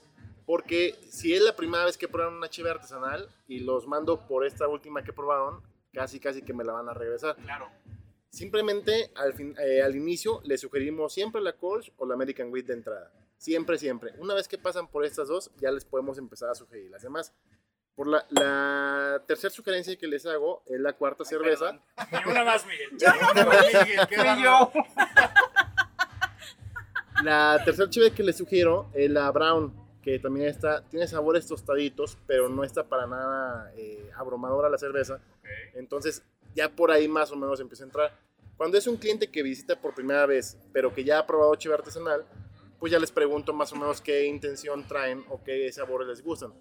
[0.46, 4.46] Porque si es la primera vez que prueban una chiva artesanal y los mando por
[4.46, 5.62] esta última que probaron,
[5.94, 7.36] casi casi que me la van a regresar.
[7.38, 7.68] Claro.
[8.30, 12.66] Simplemente al, fin- eh, al inicio les sugerimos siempre la Kolsch o la American Wheat
[12.68, 13.12] de entrada.
[13.38, 14.14] Siempre, siempre.
[14.20, 17.34] Una vez que pasan por estas dos, ya les podemos empezar a sugerir las demás.
[18.02, 21.80] Por la, la tercera sugerencia que les hago es la cuarta cerveza.
[22.12, 22.90] Y una más, Miguel.
[22.98, 24.44] Yo no fui.
[24.44, 24.72] Yo.
[27.24, 32.18] La tercera chive que les sugiero es la Brown, que también está, tiene sabores tostaditos,
[32.26, 35.20] pero no está para nada eh, abrumadora la cerveza.
[35.76, 36.24] Entonces,
[36.56, 38.18] ya por ahí más o menos empieza a entrar.
[38.58, 41.76] Cuando es un cliente que visita por primera vez, pero que ya ha probado chive
[41.76, 42.26] artesanal,
[42.80, 46.52] pues ya les pregunto más o menos qué intención traen o qué sabores les gustan.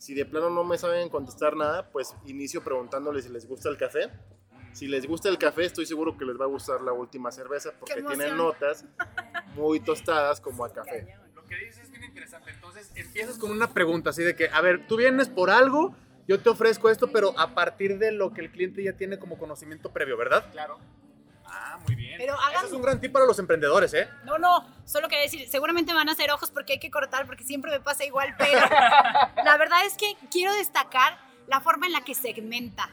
[0.00, 3.76] Si de plano no me saben contestar nada, pues inicio preguntándoles si les gusta el
[3.76, 4.10] café.
[4.72, 7.72] Si les gusta el café, estoy seguro que les va a gustar la última cerveza
[7.78, 8.86] porque tiene notas
[9.54, 11.06] muy tostadas como a café.
[11.34, 12.50] Lo que dices es bien interesante.
[12.50, 15.94] Entonces empiezas con una pregunta así de que, a ver, tú vienes por algo,
[16.26, 19.36] yo te ofrezco esto, pero a partir de lo que el cliente ya tiene como
[19.36, 20.50] conocimiento previo, ¿verdad?
[20.50, 20.78] Claro.
[21.52, 22.14] Ah, muy bien.
[22.16, 24.08] Pero Eso hagan es un gran tip para los emprendedores, ¿eh?
[24.24, 27.44] No, no, solo quería decir, seguramente van a hacer ojos porque hay que cortar, porque
[27.44, 28.60] siempre me pasa igual, pero
[29.44, 32.90] la verdad es que quiero destacar la forma en la que segmenta.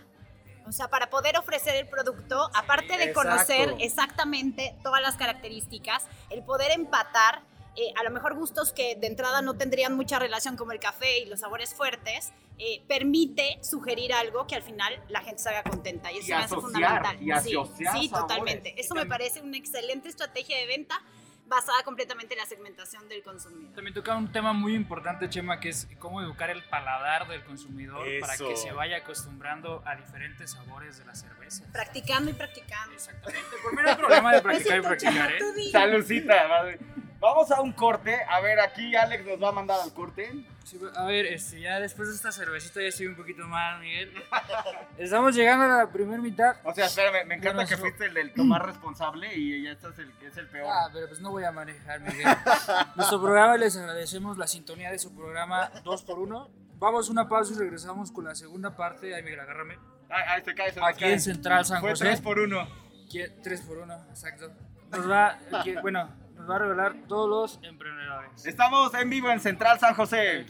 [0.68, 3.30] O sea, para poder ofrecer el producto, aparte de exacto.
[3.30, 7.42] conocer exactamente todas las características, el poder empatar,
[7.78, 11.20] eh, a lo mejor gustos que de entrada no tendrían mucha relación como el café
[11.20, 16.12] y los sabores fuertes, eh, permite sugerir algo que al final la gente salga contenta.
[16.12, 16.62] Y eso Y me hace asociar,
[17.04, 17.16] fundamental.
[17.22, 18.74] y sí, asociar sí, totalmente.
[18.82, 21.00] Eso me parece una excelente estrategia de venta
[21.46, 23.74] basada completamente en la segmentación del consumidor.
[23.74, 28.06] También toca un tema muy importante, Chema, que es cómo educar el paladar del consumidor
[28.20, 31.64] para que se vaya acostumbrando a diferentes sabores de la cerveza.
[31.72, 32.96] Practicando y practicando.
[32.96, 33.50] Exactamente.
[33.62, 35.40] Por mí no hay problema de practicar y practicar, ¿eh?
[35.72, 36.80] Salucita, madre.
[37.20, 38.16] Vamos a un corte.
[38.30, 40.46] A ver, aquí Alex nos va a mandar al corte.
[40.64, 44.12] Sí, a ver, este, ya después de esta cervecita ya estoy un poquito mal, Miguel.
[44.98, 46.58] Estamos llegando a la primera mitad.
[46.64, 49.98] O sea, espérame, me encanta Bueno, que fuiste el del tomar responsable y ya estás
[49.98, 50.68] el que es el peor.
[50.70, 52.28] Ah, pero pues no voy a manejar, Miguel.
[52.96, 56.50] Nuestro programa les agradecemos la sintonía de su programa 2x1.
[56.80, 59.16] Vamos una pausa y regresamos con la segunda parte.
[59.16, 59.80] Ay, Miguel, agárrame.
[60.10, 61.14] Ay, ay, se cae, se Aquí cae.
[61.14, 62.06] en Central San Fue José.
[62.06, 62.68] 3 por 1.
[63.12, 63.30] ¿Qué?
[63.42, 64.52] 3 por 1, exacto.
[64.92, 66.10] Nos va, que- bueno,
[66.50, 68.46] va a revelar todos los emprendedores.
[68.46, 70.46] Estamos en vivo en Central San José.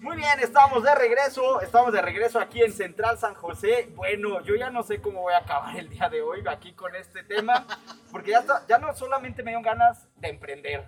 [0.00, 3.88] Muy bien, estamos de regreso, estamos de regreso aquí en Central San José.
[3.94, 6.94] Bueno, yo ya no sé cómo voy a acabar el día de hoy aquí con
[6.94, 7.66] este tema,
[8.12, 10.84] porque ya, está- ya no solamente me dieron ganas de emprender,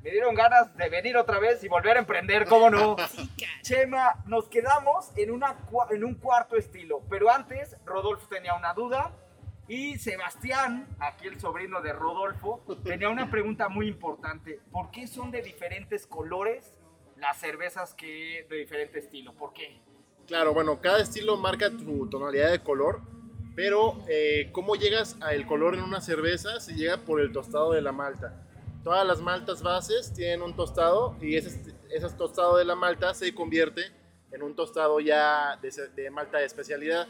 [0.00, 2.96] me dieron ganas de venir otra vez y volver a emprender, ¿cómo no?
[3.62, 5.56] Chema, nos quedamos en, una,
[5.90, 9.10] en un cuarto estilo, pero antes Rodolfo tenía una duda
[9.68, 14.60] y Sebastián, aquí el sobrino de Rodolfo, tenía una pregunta muy importante.
[14.70, 16.74] ¿Por qué son de diferentes colores
[17.16, 19.32] las cervezas que de diferente estilo?
[19.34, 19.80] ¿Por qué?
[20.26, 23.00] Claro, bueno, cada estilo marca tu tonalidad de color,
[23.54, 27.82] pero eh, cómo llegas al color en una cerveza se llega por el tostado de
[27.82, 28.46] la malta.
[28.82, 33.32] Todas las maltas bases tienen un tostado y ese, ese tostado de la malta se
[33.34, 33.82] convierte
[34.32, 37.06] en un tostado ya de, de malta de especialidad.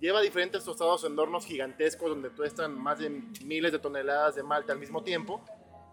[0.00, 3.10] Lleva diferentes tostados en hornos gigantescos donde tuestan más de
[3.44, 5.42] miles de toneladas de malta al mismo tiempo.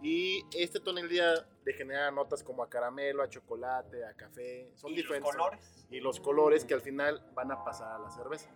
[0.02, 4.70] Y esta tonalidad le genera notas como a caramelo, a chocolate, a café.
[4.76, 5.32] Son ¿Y los diferentes.
[5.32, 5.86] colores?
[5.89, 8.50] Y los colores que al final van a pasar a la cerveza.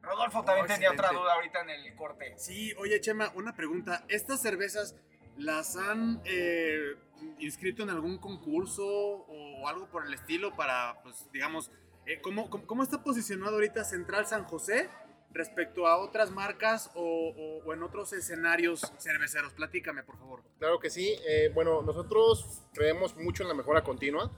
[0.00, 2.34] Rodolfo también Oh, tenía otra duda ahorita en el corte.
[2.36, 4.04] Sí, oye Chema, una pregunta.
[4.08, 4.94] ¿Estas cervezas
[5.36, 6.94] las han eh,
[7.38, 11.70] inscrito en algún concurso o algo por el estilo para, pues, digamos,
[12.06, 14.88] eh, ¿cómo, cómo, cómo está posicionado ahorita Central San José
[15.32, 19.52] respecto a otras marcas o, o- o en otros escenarios cerveceros?
[19.52, 20.42] Platícame, por favor.
[20.58, 21.16] Claro que sí.
[21.26, 24.30] eh, bueno, nosotros creemos mucho en la mejora continua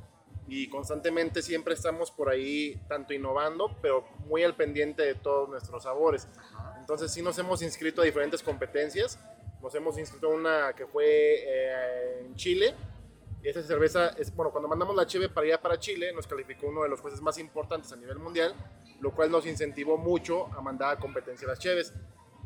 [0.46, 5.85] y constantemente siempre estamos por ahí tanto innovando, pero muy al pendiente de todos nuestros
[5.85, 6.29] sabores.
[6.79, 9.18] Entonces sí nos hemos inscrito a diferentes competencias.
[9.62, 12.74] Nos hemos inscrito a una que fue eh, en Chile.
[13.44, 16.68] Y esa cerveza, es, bueno, cuando mandamos la cheve para allá para Chile, nos calificó
[16.68, 18.54] uno de los jueces más importantes a nivel mundial,
[19.00, 21.92] lo cual nos incentivó mucho a mandar a competencia las cheves.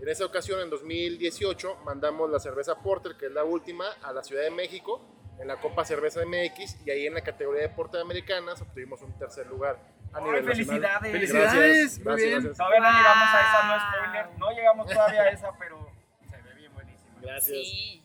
[0.03, 4.25] En esa ocasión, en 2018, mandamos la cerveza Porter, que es la última, a la
[4.25, 5.01] Ciudad de México,
[5.41, 9.17] en la Copa Cerveza MX, y ahí en la categoría de Porter Americanas obtuvimos un
[9.19, 9.79] tercer lugar
[10.13, 11.01] a ¡Ay, nivel nacional.
[11.01, 11.13] felicidades!
[11.13, 11.99] ¡Felicidades!
[11.99, 12.43] Muy Gracias, bien.
[12.43, 12.57] gracias.
[12.57, 14.39] Todavía no llegamos a esa, no spoiler.
[14.39, 15.91] No llegamos todavía a esa, pero
[16.29, 17.21] se ve bien buenísima.
[17.21, 17.57] Gracias.
[17.57, 18.05] Sí.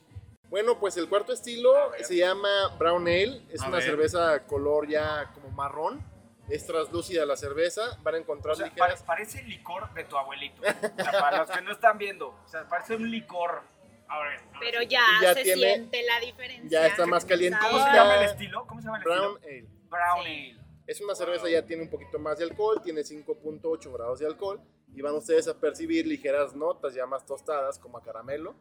[0.53, 3.41] Bueno, pues el cuarto estilo se llama Brown Ale.
[3.49, 3.85] Es A una ver.
[3.87, 6.05] cerveza color ya como marrón.
[6.47, 7.97] Es translúcida la cerveza.
[8.03, 9.01] Van a encontrar O sea, ligeras.
[9.01, 10.61] pare- parece el licor de tu abuelito.
[10.61, 10.63] O
[11.03, 12.27] sea, para los que no están viendo.
[12.45, 13.63] O sea, parece un licor.
[14.07, 14.27] A ver.
[14.27, 15.01] a ver Pero ya,
[15.33, 16.69] se tiene- siente la diferencia.
[16.81, 17.67] ya está más calientita.
[17.71, 18.67] ¿Cómo se llama el estilo?
[18.67, 19.67] ¿Cómo se llama el Brown estilo?
[19.67, 19.67] Ale.
[19.89, 20.51] Brown Sí.
[20.53, 20.57] Ale.
[20.85, 24.61] Es una cerveza ya tiene un poquito más de alcohol, tiene 5.8 grados de alcohol
[24.93, 28.53] y van ustedes a percibir ligeras notas ya más tostadas como a caramelo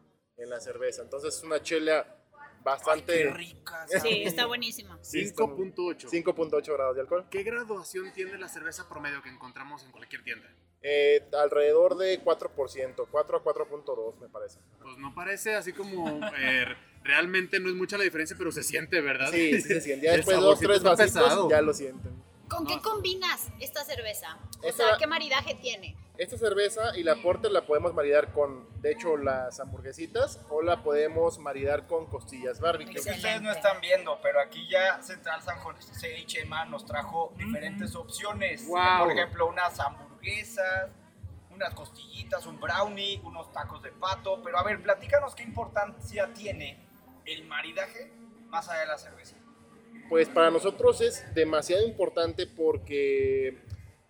[0.43, 1.01] en la cerveza.
[1.01, 2.05] Entonces es una chela
[2.63, 3.13] bastante...
[3.23, 3.85] Qué rica.
[4.01, 4.99] Sí, está buenísima.
[5.01, 6.09] 5.8.
[6.09, 7.25] 5.8 grados de alcohol.
[7.29, 10.47] ¿Qué graduación tiene la cerveza promedio que encontramos en cualquier tienda?
[10.81, 14.59] Eh, alrededor de 4%, 4 a 4.2 me parece.
[14.81, 16.65] Pues no parece así como eh,
[17.03, 19.31] realmente no es mucha la diferencia, pero se siente, ¿verdad?
[19.31, 20.05] Sí, sí se siente.
[20.07, 21.49] Ya El después de dos, tres está vasitos pesado.
[21.49, 22.11] ya lo sienten.
[22.55, 24.37] ¿Con qué combinas esta cerveza?
[24.61, 25.97] O Esta- sea, ¿qué maridaje tiene?
[26.17, 30.83] Esta cerveza y la porter la podemos maridar con, de hecho, las hamburguesitas o la
[30.83, 32.93] podemos maridar con costillas barbecue.
[32.99, 36.85] Es que ustedes no están viendo, pero aquí ya Central San José y Chema nos
[36.85, 38.67] trajo diferentes opciones.
[38.67, 39.05] Wow.
[39.05, 40.91] Por ejemplo, unas hamburguesas,
[41.49, 44.41] unas costillitas, un brownie, unos tacos de pato.
[44.43, 46.87] Pero a ver, platícanos qué importancia tiene
[47.25, 48.13] el maridaje
[48.49, 49.35] más allá de la cerveza.
[50.09, 53.57] Pues para nosotros es demasiado importante porque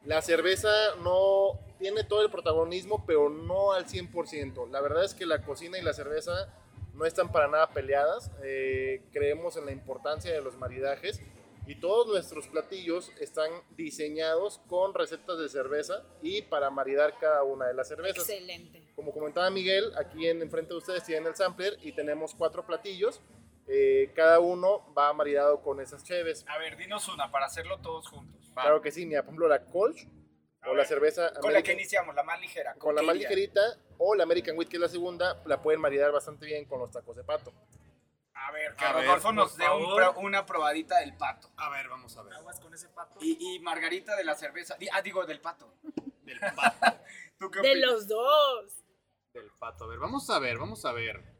[0.06, 0.70] la cerveza
[1.02, 4.70] no tiene todo el protagonismo, pero no al 100%.
[4.70, 6.54] La verdad es que la cocina y la cerveza
[6.94, 8.32] no están para nada peleadas.
[8.44, 11.22] Eh, creemos en la importancia de los maridajes
[11.66, 17.68] y todos nuestros platillos están diseñados con recetas de cerveza y para maridar cada una
[17.68, 18.30] de las cervezas.
[18.30, 18.84] Excelente.
[18.96, 23.22] Como comentaba Miguel, aquí en enfrente de ustedes tienen el sampler y tenemos cuatro platillos.
[23.68, 26.46] Eh, cada uno va maridado con esas cheves.
[26.50, 28.52] A ver, dinos una para hacerlo todos juntos.
[28.54, 30.06] Claro que sí, mira, por ejemplo, la Kolsch
[30.62, 32.76] A o ver, la cerveza Con la que American- iniciamos, la más ligera.
[32.76, 33.62] con la qué más ligerita
[33.98, 36.92] o la American Wheat, que es la segunda, la pueden maridar bastante bien con los
[36.92, 37.54] tacos de pato.
[38.36, 41.50] A ver, que A ver, Rodolfo por nos dé un una probadita del pato.
[41.56, 42.34] A ver, vamos a ver.
[42.34, 43.18] Aguas con ese pato.
[43.22, 44.76] Y, y Margarita de la cerveza.
[44.92, 45.74] Ah, digo, del pato.
[46.24, 46.98] Del pato.
[47.40, 48.84] ¿Tú qué De los dos.
[49.34, 49.86] Del pato.
[49.86, 51.33] A ver, vamos a ver, vamos a ver.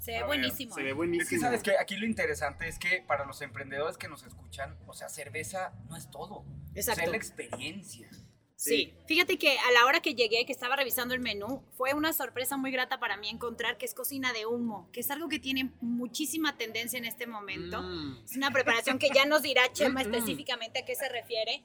[0.00, 0.74] Se ve A ver, buenísimo.
[0.74, 0.92] Se ve ¿eh?
[0.94, 1.22] buenísimo.
[1.22, 4.76] Es que sabes que aquí lo interesante es que para los emprendedores que nos escuchan,
[4.86, 6.44] o sea, cerveza no es todo.
[6.74, 6.92] Exacto.
[6.92, 8.08] O sea, es la experiencia.
[8.56, 8.92] Sí.
[9.08, 12.58] fíjate que a la hora que llegué, que estaba revisando el menú, fue una sorpresa
[12.58, 15.72] muy grata para mí encontrar que es cocina de humo, que es algo que tiene
[15.80, 17.80] muchísima tendencia en este momento.
[17.82, 18.22] Mm.
[18.24, 20.14] Es una preparación que ya nos dirá Chema Mm, mm.
[20.14, 21.64] específicamente a qué se refiere.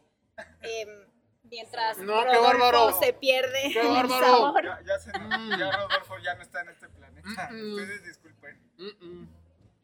[0.62, 0.88] Em,
[1.48, 3.00] Mientras No, qué bárbaro.
[3.00, 4.26] se pierde Qué el bárbaro.
[4.26, 4.64] sabor.
[4.64, 7.15] Ya, ya, se- ya Rodolfo ya no está en este planeta.
[7.26, 7.72] Mm, mm.
[7.74, 8.60] Ustedes disculpen.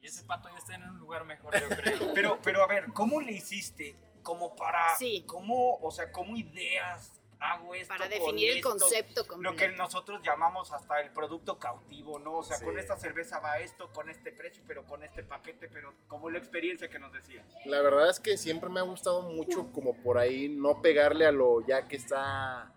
[0.01, 1.99] Y ese pato ya está en un lugar mejor, yo creo.
[2.15, 3.95] Pero, pero a ver, ¿cómo le hiciste?
[4.23, 5.23] Como para, Sí.
[5.27, 8.69] ¿cómo, o sea, cómo ideas hago esto Para con definir el esto?
[8.69, 9.55] concepto Lo completo.
[9.57, 12.37] que nosotros llamamos hasta el producto cautivo, ¿no?
[12.37, 12.65] O sea, Sí.
[12.65, 16.37] con esta cerveza va esto, con este precio, pero con este paquete, pero como la
[16.37, 17.43] experiencia que nos decía.
[17.65, 21.31] La verdad es que siempre me ha gustado mucho como por ahí no pegarle a
[21.31, 22.71] lo ya que está,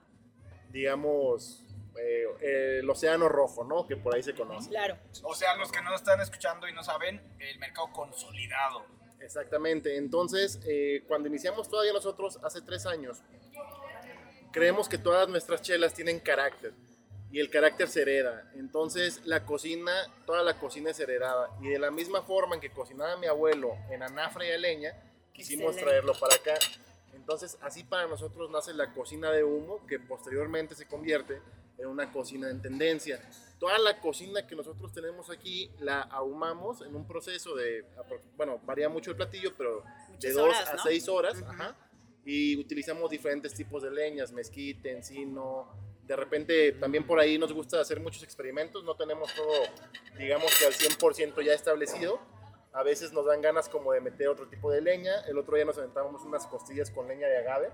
[0.71, 1.63] digamos,
[1.99, 3.87] eh, el océano rojo, ¿no?
[3.87, 4.69] Que por ahí se conoce.
[4.71, 4.97] Claro.
[5.23, 8.85] O sea, los que no están escuchando y no saben, el mercado consolidado.
[9.21, 9.97] Exactamente.
[9.97, 13.23] Entonces, eh, cuando iniciamos todavía nosotros hace tres años,
[14.53, 16.73] creemos que todas nuestras chelas tienen carácter
[17.33, 18.51] y el carácter se hereda.
[18.55, 19.93] Entonces, la cocina,
[20.27, 21.51] toda la cocina es heredada.
[21.61, 24.93] Y de la misma forma en que cocinaba mi abuelo en anafra y a leña,
[25.33, 25.85] quisimos Excelente.
[25.85, 26.55] traerlo para acá.
[27.15, 31.41] Entonces, así para nosotros nace la cocina de humo, que posteriormente se convierte
[31.79, 33.21] en una cocina en tendencia.
[33.59, 37.85] Toda la cocina que nosotros tenemos aquí la ahumamos en un proceso de,
[38.37, 40.83] bueno, varía mucho el platillo, pero de Muchas 2 horas, a ¿no?
[40.83, 41.77] 6 horas, ajá.
[42.25, 45.69] Y utilizamos diferentes tipos de leñas, mezquite, encino.
[46.07, 49.53] De repente también por ahí nos gusta hacer muchos experimentos, no tenemos todo,
[50.19, 52.21] digamos que al 100% ya establecido.
[52.73, 55.21] A veces nos dan ganas como de meter otro tipo de leña.
[55.29, 57.71] El otro día nos aventamos unas costillas con leña de agave.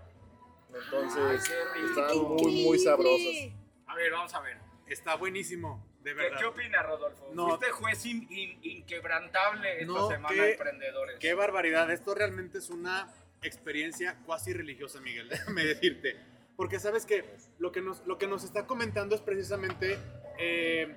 [0.69, 1.51] Entonces,
[1.89, 3.51] estaban muy, muy sabrosas.
[3.91, 4.57] A ver, vamos a ver.
[4.87, 6.39] Está buenísimo, de ¿Qué, verdad.
[6.39, 7.31] qué opina Rodolfo?
[7.35, 7.49] No.
[7.49, 11.19] Fuiste juez in- in- inquebrantable esta No, semana qué- de emprendedores.
[11.19, 16.17] Qué barbaridad, esto realmente es una experiencia cuasi religiosa, Miguel, déjame decirte.
[16.57, 17.25] Porque sabes que
[17.59, 19.99] lo que nos, lo que nos está comentando es precisamente
[20.39, 20.95] eh,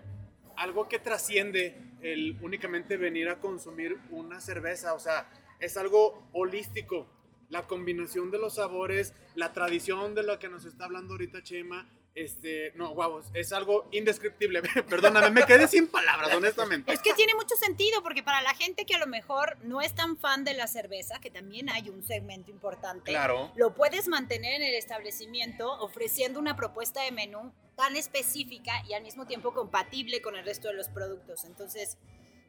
[0.57, 5.29] algo que trasciende el únicamente venir a consumir una cerveza, o sea,
[5.59, 7.07] es algo holístico.
[7.49, 11.87] La combinación de los sabores, la tradición de lo que nos está hablando ahorita Chema,
[12.15, 14.61] este, no, guau, es algo indescriptible.
[14.89, 16.93] Perdóname, me quedé sin palabras, honestamente.
[16.93, 19.95] Es que tiene mucho sentido, porque para la gente que a lo mejor no es
[19.95, 23.51] tan fan de la cerveza, que también hay un segmento importante, Claro.
[23.55, 29.01] lo puedes mantener en el establecimiento ofreciendo una propuesta de menú tan específica y al
[29.01, 31.43] mismo tiempo compatible con el resto de los productos.
[31.45, 31.97] Entonces,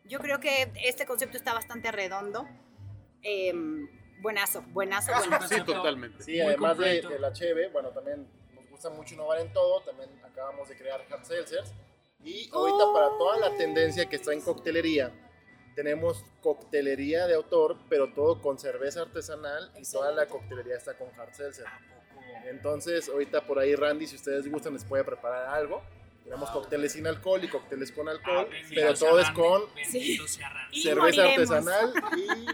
[0.05, 2.47] yo creo que este concepto está bastante redondo.
[3.23, 3.89] Em,
[4.21, 5.49] buenazo, buenazo, buenazo.
[5.49, 6.23] Sí, totalmente.
[6.23, 8.27] Sí, Muy además de, de la cheve, bueno, también
[8.85, 9.81] gusta mucho innovar en todo.
[9.83, 11.73] También acabamos de crear hard seltzers.
[12.23, 15.13] Y ahorita para toda la tendencia que está en coctelería,
[15.75, 21.09] tenemos coctelería de autor, pero todo con cerveza artesanal y toda la coctelería está con
[21.19, 21.67] hard seltzer.
[22.47, 25.83] Entonces, ahorita por ahí Randy, si ustedes gustan, les puede preparar algo.
[26.25, 29.63] Tenemos cócteles sin alcohol y cócteles con alcohol, Ah, pero todo es con.
[29.93, 32.47] Y cerveza artesanal y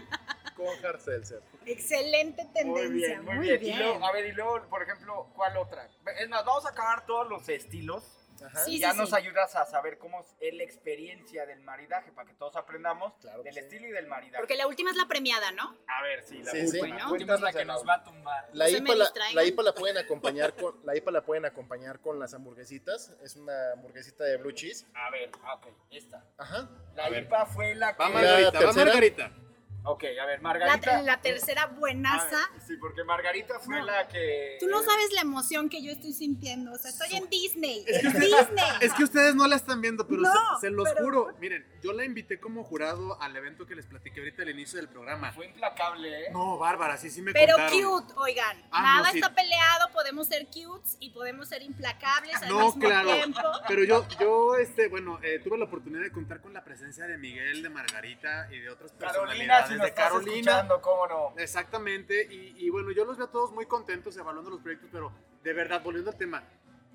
[0.63, 1.41] con hard seltzer.
[1.65, 3.63] Excelente tendencia, Muy bien, muy, bien.
[3.63, 5.87] Y luego, a ver, y luego, por ejemplo, ¿cuál otra?
[6.19, 8.17] Es más, vamos a acabar todos los estilos.
[8.43, 8.65] Ajá.
[8.65, 9.15] Sí, y ya sí, nos sí.
[9.15, 13.49] ayudas a saber cómo es la experiencia del maridaje, para que todos aprendamos Claro que
[13.49, 13.59] del sí.
[13.59, 14.41] estilo y del maridaje.
[14.41, 15.77] Porque la última es la premiada, ¿no?
[15.87, 16.97] A ver, sí, la Sí, última.
[16.97, 18.49] La última es la que nos va a tumbar.
[18.53, 21.99] La No IPA, la, la IPA la pueden acompañar con la IPA la pueden acompañar
[21.99, 23.13] con las hamburguesitas.
[23.21, 24.87] Es una hamburguesita de blue cheese.
[24.95, 26.25] A ver, ok, esta.
[26.39, 26.67] Ajá.
[26.95, 27.25] La A ver.
[27.25, 27.99] IPA fue la que...
[28.01, 28.73] Va La Margarita, va.
[28.73, 29.31] Margarita.
[29.83, 31.01] Ok, a ver, La, Margarita...
[31.01, 32.29] la tercera A buenaza.
[32.53, 33.85] ver, sí, porque Margarita fue No.
[33.85, 34.57] la que...
[34.59, 36.71] Tú no sabes la emoción que yo estoy sintiendo.
[36.71, 37.83] O sea, estoy en Disney.
[37.87, 38.65] Es que en usted- Disney.
[38.81, 41.35] Es que ustedes no la están viendo, pero No, se, se los pero- juro.
[41.39, 44.87] Miren, yo la invité como jurado al evento que les platiqué ahorita al inicio del
[44.87, 45.31] programa.
[45.31, 46.29] Fue implacable, ¿eh?
[46.31, 47.81] No, Bárbara, sí, sí me Pero contaron.
[48.01, 48.61] cute, oigan.
[48.71, 49.17] Ah, Nada no, sí.
[49.17, 49.89] está peleado.
[49.93, 53.13] Podemos ser cutes y podemos ser implacables al No, mismo claro.
[53.15, 53.41] tiempo.
[53.67, 57.17] Pero yo, yo este, bueno, eh, tuve la oportunidad de contar con la presencia de
[57.17, 59.17] Miguel, de Margarita y de otras Carolina,
[59.57, 59.70] personalidades.
[59.71, 60.67] Si nos de estás Carolina.
[60.81, 61.33] ¿cómo no?
[61.37, 65.11] Exactamente, y, y bueno, yo los veo a todos muy contentos evaluando los proyectos, pero
[65.43, 66.43] de verdad, volviendo al tema,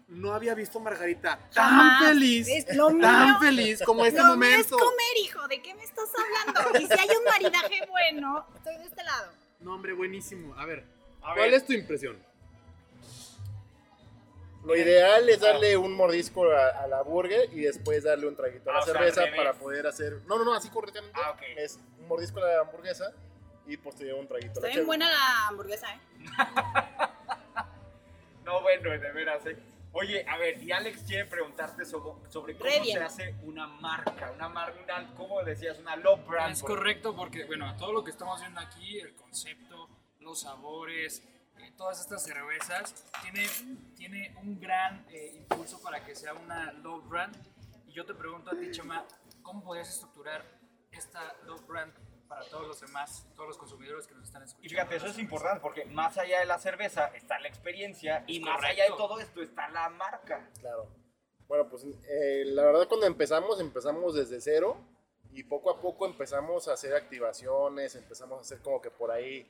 [0.08, 2.04] no había visto a Margarita tan Jamás.
[2.08, 3.38] feliz, Es lo tan mío.
[3.40, 4.78] feliz como este Lo mío es momento.
[4.78, 5.48] comer, hijo.
[5.48, 6.78] ¿De qué me estás hablando?
[6.78, 9.32] Y si hay un maridaje bueno, estoy de este lado.
[9.58, 10.54] No, hombre, buenísimo.
[10.56, 10.84] A ver,
[11.22, 11.54] A ¿cuál ver.
[11.54, 12.16] es tu impresión?
[14.64, 18.68] Lo ideal es darle un mordisco a, a la burger y después darle un traguito
[18.70, 19.36] a la Ah, o sea, cerveza revés.
[19.36, 20.20] para poder hacer.
[20.26, 21.16] No, no, no, así correctamente.
[21.22, 21.42] Ah, ok.
[21.56, 23.12] Es mordisco la hamburguesa
[23.66, 26.00] y posterior un traguito Está bien buena la hamburguesa, ¿eh?
[28.44, 29.56] No, bueno, de veras, ¿eh?
[29.92, 34.48] Oye, a ver, y Alex quiere preguntarte sobre, sobre cómo se hace una marca, una
[34.48, 35.78] marca, una, ¿cómo decías?
[35.78, 36.52] Una low brand.
[36.52, 39.88] Es por- correcto porque, bueno, todo lo que estamos viendo aquí, el concepto,
[40.20, 41.22] los sabores,
[41.58, 43.48] eh, todas estas cervezas, tiene,
[43.96, 47.34] tiene un gran eh, impulso para que sea una low brand.
[47.88, 49.02] Y yo te pregunto a ti, Chema,
[49.42, 50.44] ¿cómo podrías estructurar
[50.96, 51.92] esta low brand
[52.28, 54.66] para todos los demás, todos los consumidores que nos están escuchando.
[54.66, 58.36] Y fíjate, eso es importante porque más allá de la cerveza está la experiencia y
[58.38, 58.82] Es más correcto.
[58.82, 60.50] allá de todo esto está la marca.
[60.60, 60.88] Claro.
[61.46, 64.76] Bueno, pues eh, la verdad cuando empezamos, empezamos desde cero
[65.32, 69.48] y poco a poco empezamos a hacer activaciones, empezamos a hacer como que por ahí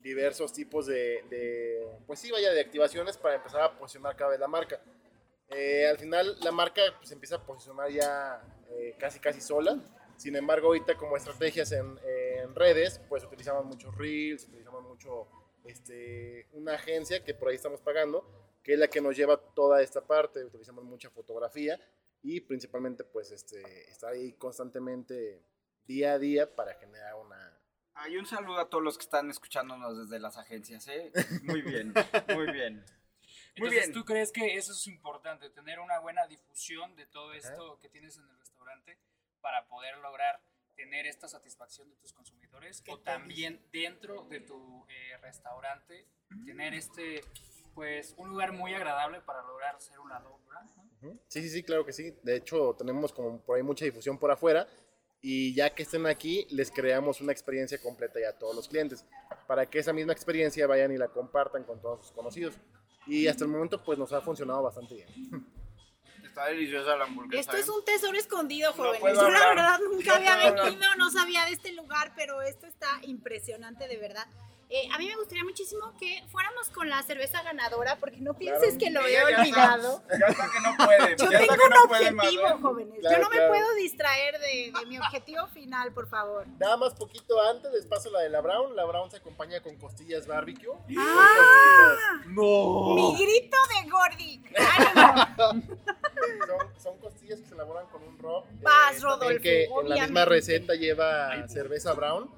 [0.00, 4.40] diversos tipos de, de, pues sí, vaya, de activaciones para empezar a posicionar cada vez
[4.40, 4.80] la marca.
[5.48, 9.78] Eh, al final la marca pues empieza a posicionar ya eh, casi casi sola.
[10.18, 15.28] Sin embargo, ahorita como estrategias en, en redes, pues utilizamos muchos reels, utilizamos mucho
[15.64, 18.28] este, una agencia que por ahí estamos pagando,
[18.64, 20.44] que es la que nos lleva toda esta parte.
[20.44, 21.80] Utilizamos mucha fotografía
[22.20, 25.40] y principalmente pues este, estar ahí constantemente
[25.86, 27.56] día a día para generar una...
[27.94, 31.12] Hay un saludo a todos los que están escuchándonos desde las agencias, ¿eh?
[31.44, 31.94] Muy bien,
[32.34, 32.74] muy bien.
[33.56, 33.92] Muy Entonces, bien.
[33.92, 38.16] ¿tú crees que eso es importante, tener una buena difusión de todo esto que tienes
[38.16, 38.98] en el restaurante
[39.48, 40.42] para poder lograr
[40.76, 46.06] tener esta satisfacción de tus consumidores o también dentro de tu eh, restaurante
[46.44, 47.22] tener este,
[47.74, 50.62] pues, un lugar muy agradable para lograr ser una dobra?
[51.00, 51.18] ¿no?
[51.28, 52.14] Sí, sí, sí, claro que sí.
[52.22, 54.68] De hecho, tenemos como por ahí mucha difusión por afuera
[55.22, 59.06] y ya que estén aquí, les creamos una experiencia completa ya a todos los clientes
[59.46, 62.54] para que esa misma experiencia vayan y la compartan con todos sus conocidos.
[63.06, 65.08] Y hasta el momento, pues nos ha funcionado bastante bien.
[66.38, 67.40] Está deliciosa la hamburguesa.
[67.40, 67.60] Esto ¿eh?
[67.60, 69.00] es un tesoro escondido, jóvenes.
[69.02, 72.86] Yo la verdad nunca No había venido, no sabía de este lugar, pero esto está
[73.02, 74.26] impresionante de verdad.
[74.70, 78.76] Eh, a mí me gustaría muchísimo que fuéramos con la cerveza ganadora, porque no pienses
[78.76, 80.02] que lo he olvidado.
[80.10, 81.16] Ya está que no puede.
[81.16, 82.56] Yo tengo un no objetivo, ¿eh?
[82.60, 82.94] jóvenes.
[83.00, 83.52] Claro, Yo no me claro.
[83.52, 86.46] puedo distraer de, de mi objetivo final, por favor.
[86.58, 88.76] Nada más poquito antes les paso la de la Brown.
[88.76, 90.74] La Brown se acompaña con costillas barbecue.
[90.98, 92.20] ¡Ah!
[92.26, 92.94] ¡No!
[92.94, 93.78] Mi grito de.
[93.78, 95.76] Ánimo.
[96.18, 99.96] Son, son costillas que se elaboran con un eh, Vas, también Rodolfo, que en la
[100.02, 102.28] misma receta lleva cerveza Brown.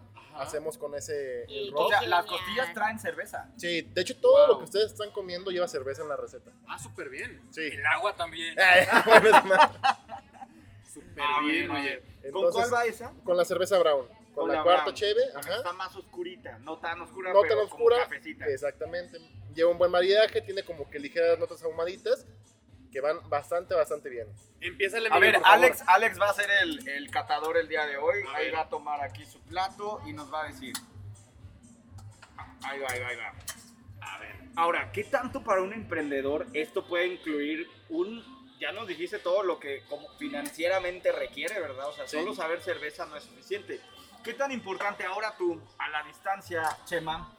[0.41, 1.81] Hacemos con ese el rub.
[1.81, 3.49] O sea, las costillas traen cerveza.
[3.57, 4.49] Sí, de hecho todo Wow.
[4.49, 6.51] lo que ustedes están comiendo lleva cerveza en la receta.
[6.67, 7.41] Ah, súper bien.
[7.51, 7.63] Sí.
[7.63, 8.57] El agua también.
[10.93, 12.01] Súper Ah, bien, oye.
[12.01, 13.13] ¿Con Entonces, cuál va esa?
[13.25, 14.07] Con la cerveza Brown.
[14.09, 14.95] Con, Con la, la cuarta Brown.
[14.97, 15.73] cheve, Está ajá.
[15.75, 17.97] más oscurita, no tan oscura, No pero tan como oscura.
[18.05, 18.47] cafecita.
[18.47, 19.19] Exactamente.
[19.55, 22.27] Lleva un buen maridaje, tiene como que ligeras notas ahumaditas
[22.91, 24.27] que van bastante, bastante bien.
[24.61, 25.41] Empieza el A ver.
[25.45, 28.23] Alex, Alex va a ser el, el catador el día de hoy.
[28.33, 28.55] A Ahí ver.
[28.57, 30.75] va a tomar aquí su plato y nos va a decir.
[32.63, 33.33] Ahí va, ahí va, ahí va.
[34.03, 34.37] A ver.
[34.57, 38.41] Ahora, ¿qué tanto para un emprendedor esto puede incluir un...
[38.61, 41.89] Ya nos dijiste todo lo que como financieramente requiere, ¿verdad?
[41.89, 42.19] O sea, Sí.
[42.19, 43.81] solo saber cerveza no es suficiente.
[44.23, 47.35] ¿Qué tan importante ahora tú, a la distancia, Chema,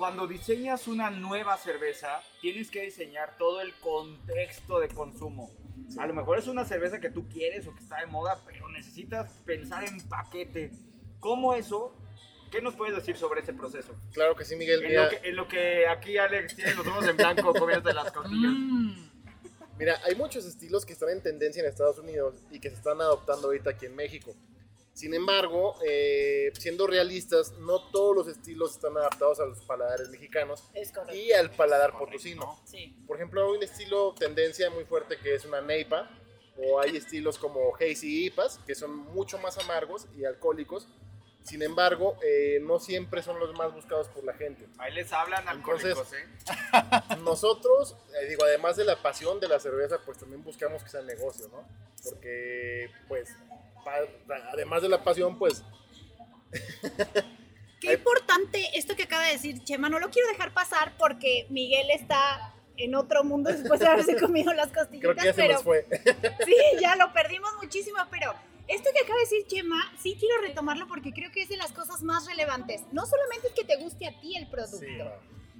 [0.00, 5.50] cuando diseñas una nueva cerveza, tienes que diseñar todo el contexto de consumo?
[5.98, 8.66] A lo mejor es una cerveza que tú quieres o que está de moda, pero
[8.70, 10.72] necesitas pensar en paquete.
[11.18, 11.94] ¿Cómo eso?
[12.50, 13.94] ¿Qué nos puedes decir sobre ese proceso?
[14.14, 14.82] Claro que sí, Miguel.
[14.82, 17.94] En Mira, lo que, en lo que aquí Alex tiene los ojos en blanco comiéndose
[17.94, 18.52] las costillas.
[19.78, 23.02] mira, hay muchos estilos que están en tendencia en Estados Unidos y que se están
[23.02, 24.34] adoptando ahorita aquí en México.
[25.00, 30.62] Sin embargo, eh, siendo realistas, no todos los estilos están adaptados a los paladares mexicanos
[31.10, 32.60] y al paladar potosino.
[32.66, 33.02] Sí.
[33.06, 36.10] Por ejemplo, hay un estilo tendencia muy fuerte que es una neipa,
[36.58, 40.86] o hay estilos como hazy IPAs, que son mucho más amargos y alcohólicos.
[41.44, 44.66] Sin embargo, eh, no siempre son los más buscados por la gente.
[44.76, 47.16] Ahí les hablan Entonces- alcohólicos, ¿eh?
[47.24, 51.00] Nosotros, eh, digo, además de la pasión de la cerveza, pues también buscamos que sea
[51.00, 51.66] negocio, ¿no?
[52.04, 53.30] Porque, pues,
[54.52, 55.64] además de la pasión, pues,
[57.80, 59.88] Qué importante esto que acaba de decir Chema.
[59.88, 64.52] No lo quiero dejar pasar porque Miguel está en otro mundo después de haberse comido
[64.52, 65.86] las creo costillitas, que ya se pero nos fue.
[66.44, 68.34] sí, ya lo perdimos muchísimo, pero
[68.68, 71.72] esto que acaba de decir Chema, sí quiero retomarlo porque creo que es de las
[71.72, 72.82] cosas más relevantes.
[72.92, 74.98] No solamente es que te guste a ti el producto, Sí,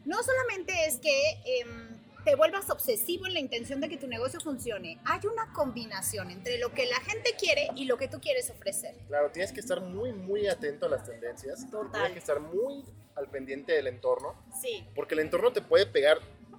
[0.05, 4.41] no solamente es que em, te vuelvas obsesivo en la intención de que tu negocio
[4.41, 8.51] funcione, hay una combinación entre lo que la gente quiere y lo que tú quieres
[8.51, 8.95] ofrecer.
[9.09, 11.71] Claro, tienes que estar muy, muy atento a las tendencias.
[11.71, 11.93] Total.
[11.93, 12.85] Tienes que estar muy
[13.17, 14.35] al pendiente del entorno.
[14.61, 16.19] Sí, porque el entorno te puede pegar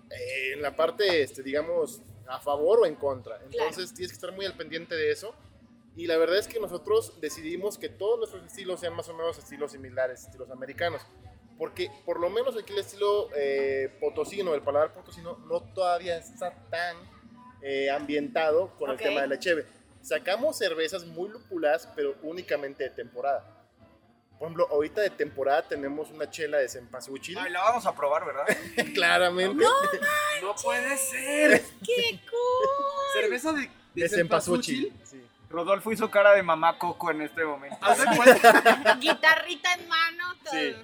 [0.09, 3.39] eh, en la parte, este, digamos, a favor o en contra.
[3.43, 5.35] Entonces tienes que estar muy al pendiente de eso.
[5.95, 9.37] Y la verdad es que nosotros decidimos que todos nuestros estilos sean más o menos
[9.37, 11.01] estilos similares, estilos americanos.
[11.57, 16.51] Porque por lo menos aquí el estilo eh, potosino, el paladar potosino, no todavía está
[16.69, 16.97] tan
[17.61, 19.65] eh, ambientado con el tema de la cheve.
[20.01, 23.61] Sacamos cervezas muy lúpulas, pero únicamente de temporada.
[24.39, 27.37] Por ejemplo, ahorita de temporada tenemos una chela de cempasúchil.
[27.37, 28.45] Ay, la vamos a probar, ¿verdad?
[28.95, 29.63] Claramente.
[30.41, 31.61] No puede ser.
[31.85, 33.21] ¡Qué cool!
[33.21, 34.91] Cerveza de, de cempasúchil.
[35.03, 35.23] Sí.
[35.51, 37.77] Rodolfo hizo cara de mamá Coco en este momento.
[38.99, 40.53] Guitarrita en mano, todo.
[40.53, 40.75] Sí.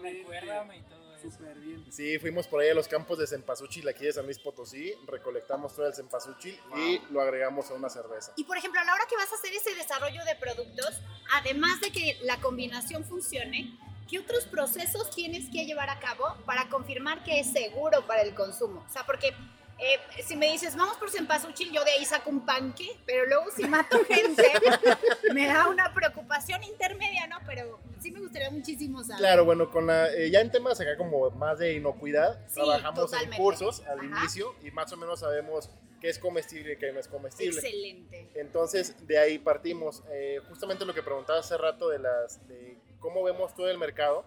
[0.00, 1.30] Recuérdame y todo eso.
[1.30, 1.84] Súper bien.
[1.90, 5.74] Sí, fuimos por ahí a los campos de cempasúchil aquí de San Luis Potosí, recolectamos
[5.74, 8.32] todo el cempasúchil y lo agregamos a una cerveza.
[8.36, 11.00] Y por ejemplo, a la hora que vas a hacer ese desarrollo de productos,
[11.34, 13.76] además de que la combinación funcione,
[14.08, 18.34] ¿qué otros procesos tienes que llevar a cabo para confirmar que es seguro para el
[18.34, 18.84] consumo?
[18.88, 19.34] O sea, porque
[19.80, 23.50] eh, si me dices, vamos por cempasúchil, yo de ahí saco un panque, pero luego
[23.54, 24.44] si mato gente,
[25.34, 27.38] me da una preocupación intermedia, ¿no?
[27.46, 29.18] Pero sí me gustaría muchísimo saber.
[29.18, 33.00] Claro, bueno, con la, eh, ya en temas acá como más de inocuidad, Sí, trabajamos
[33.00, 33.36] totalmente.
[33.36, 34.06] en cursos al Ajá.
[34.20, 35.70] inicio y más o menos sabemos
[36.00, 37.54] qué es comestible y qué no es comestible.
[37.60, 38.30] Excelente.
[38.34, 40.02] Entonces, de ahí partimos.
[40.10, 44.24] Eh, justamente lo que preguntaba hace rato de, las, de cómo vemos todo el mercado.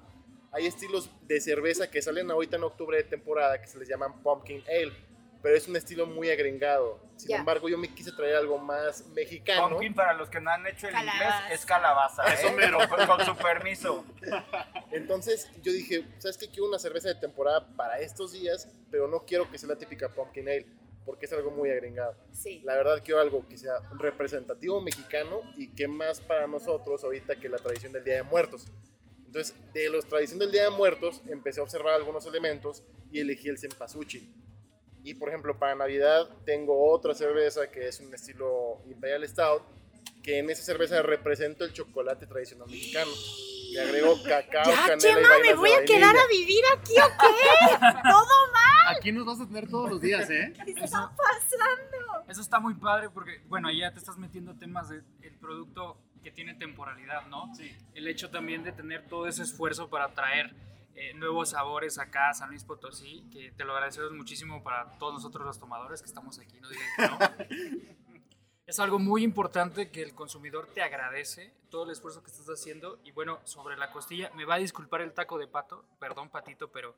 [0.52, 4.22] Hay estilos de cerveza que salen ahorita en octubre de temporada que se les llaman
[4.22, 4.94] Pumpkin Ale,
[5.44, 7.00] pero es un estilo muy agringado.
[7.18, 7.38] Sin Ya.
[7.38, 9.70] embargo, yo me quise traer algo más mexicano.
[9.70, 11.42] Pumpkin, para los que no han hecho el Calabaza.
[11.44, 12.24] inglés, es calabaza.
[12.34, 12.54] Eso ¿eh?
[12.54, 12.80] mero.
[12.90, 14.06] Con, con su permiso.
[14.92, 16.48] Entonces yo dije, ¿sabes qué?
[16.50, 20.10] Quiero una cerveza de temporada para estos días, pero no quiero que sea la típica
[20.10, 20.66] Pumpkin Ale,
[21.06, 22.16] porque es algo muy agringado.
[22.32, 22.62] Sí.
[22.64, 27.50] La verdad quiero algo que sea representativo mexicano y que más para nosotros ahorita que
[27.50, 28.68] la tradición del Día de Muertos.
[29.26, 33.50] Entonces, de la tradición del Día de Muertos, empecé a observar algunos elementos y elegí
[33.50, 34.32] el cempasúchil.
[35.04, 39.64] Y por ejemplo, para Navidad tengo otra cerveza que es un estilo Imperial Stout,
[40.22, 43.12] que en esa cerveza represento el chocolate tradicional mexicano.
[43.74, 45.96] Le agrego cacao, Ya, canela y Chema, vainas ¿me de voy a vainilla.
[45.96, 47.86] quedar a vivir aquí o qué?
[48.10, 48.96] ¿Todo mal?
[48.96, 50.54] Aquí nos vas a tener todos los días, ¿eh?
[50.64, 52.24] ¿Qué está pasando?
[52.30, 55.04] Eso está muy padre porque, bueno, ahí ya te estás metiendo temas del
[55.42, 57.54] producto que tiene temporalidad, ¿no?
[57.56, 57.76] Sí.
[57.96, 60.54] El hecho también de tener todo ese esfuerzo para traer
[60.96, 65.14] eh, nuevos sabores acá a San Luis Potosí, que te lo agradecemos muchísimo para todos
[65.14, 68.03] nosotros los tomadores que estamos aquí, no digan que no.
[68.66, 72.98] Es algo muy importante que el consumidor te agradece todo el esfuerzo que estás haciendo.
[73.04, 76.72] Y bueno, sobre la costilla, me va a disculpar el taco de pato, perdón patito,
[76.72, 76.96] pero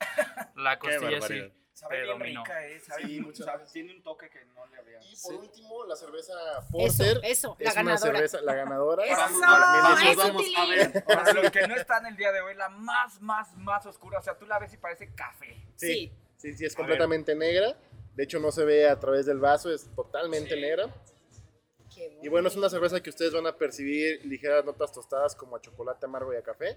[0.55, 2.79] la costilla sí Sabe bien rica, ¿eh?
[2.79, 4.99] Sabe Sí, mucho, muchas sabe- tiene un toque que no le había.
[5.03, 6.33] Y por último, la cerveza
[6.71, 7.19] Porter.
[7.23, 7.97] eso, es la una ganadora.
[8.13, 9.03] cerveza, la ganadora.
[9.03, 11.03] Eso, Vamos, eso, vamos a ver.
[11.03, 14.19] Para los que no están el día de hoy, la más, más, más oscura.
[14.19, 15.57] O sea, tú la ves y parece café.
[15.75, 17.75] Sí, sí, sí, es A completamente negra.
[18.13, 20.87] De hecho, no se ve a través del vaso, es totalmente negra.
[22.25, 25.61] Y bueno, es una cerveza que ustedes van a percibir ligeras notas tostadas como a
[25.61, 26.75] chocolate amargo y a café.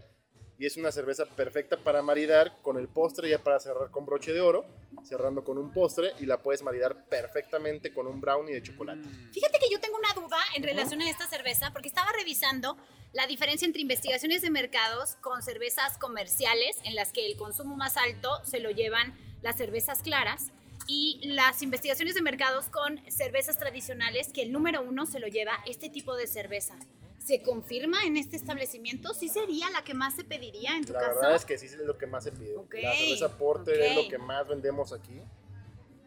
[0.58, 4.34] Y es una cerveza perfecta para maridar con el postre, ya para cerrar con broche
[4.34, 4.66] de oro,
[5.04, 9.08] cerrando con un postre y la puedes maridar perfectamente con un brownie de chocolate.
[9.32, 12.76] Fíjate que yo tengo una duda en relación a esta cerveza, porque estaba revisando
[13.14, 17.96] la diferencia entre investigaciones de mercados con cervezas comerciales, en las que el consumo más
[17.96, 20.52] alto se lo llevan las cervezas claras,
[20.88, 25.52] y las investigaciones de mercados con cervezas tradicionales, que el número uno se lo lleva
[25.66, 26.76] este tipo de cerveza.
[27.18, 29.12] ¿Se confirma en este establecimiento?
[29.12, 31.14] ¿Sí sería la que más se pediría en tu La caso?
[31.20, 32.54] verdad es que sí es lo que más se pide.
[32.82, 34.02] La cerveza Porter es ok.
[34.04, 35.20] lo que más vendemos aquí.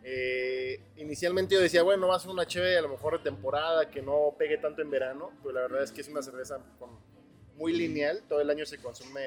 [0.03, 3.87] Eh, inicialmente yo decía, bueno, va a ser una chévere a lo mejor de temporada
[3.91, 6.97] que no pegue tanto en verano, pero la verdad es que es una cerveza con-
[7.55, 9.21] muy lineal, todo el año se consume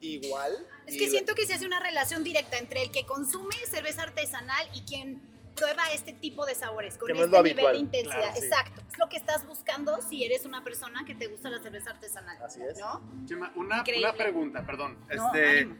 [0.00, 0.52] igual.
[0.86, 4.02] Es que la- siento que se hace una relación directa entre el que consume cerveza
[4.02, 5.20] artesanal y quien
[5.54, 7.72] prueba este tipo de sabores, con Que no es este lo nivel habitual.
[7.74, 8.16] de intensidad.
[8.20, 8.44] Claro, sí.
[8.46, 8.82] Exacto.
[8.90, 12.38] Es lo que estás buscando si eres una persona que te gusta la cerveza artesanal.
[12.42, 12.78] Así es.
[12.78, 13.02] ¿No?
[13.26, 14.96] Chema, una, una pregunta, perdón.
[15.14, 15.76] No, Este, ánimo.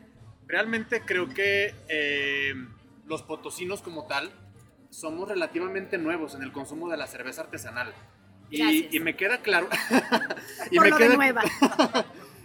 [0.46, 2.52] realmente creo que eh,
[3.06, 4.32] los potosinos como tal
[4.90, 7.94] somos relativamente nuevos en el consumo de la cerveza artesanal.
[8.50, 9.68] Y, y me queda claro.
[10.72, 11.42] y Por me lo de queda, nueva.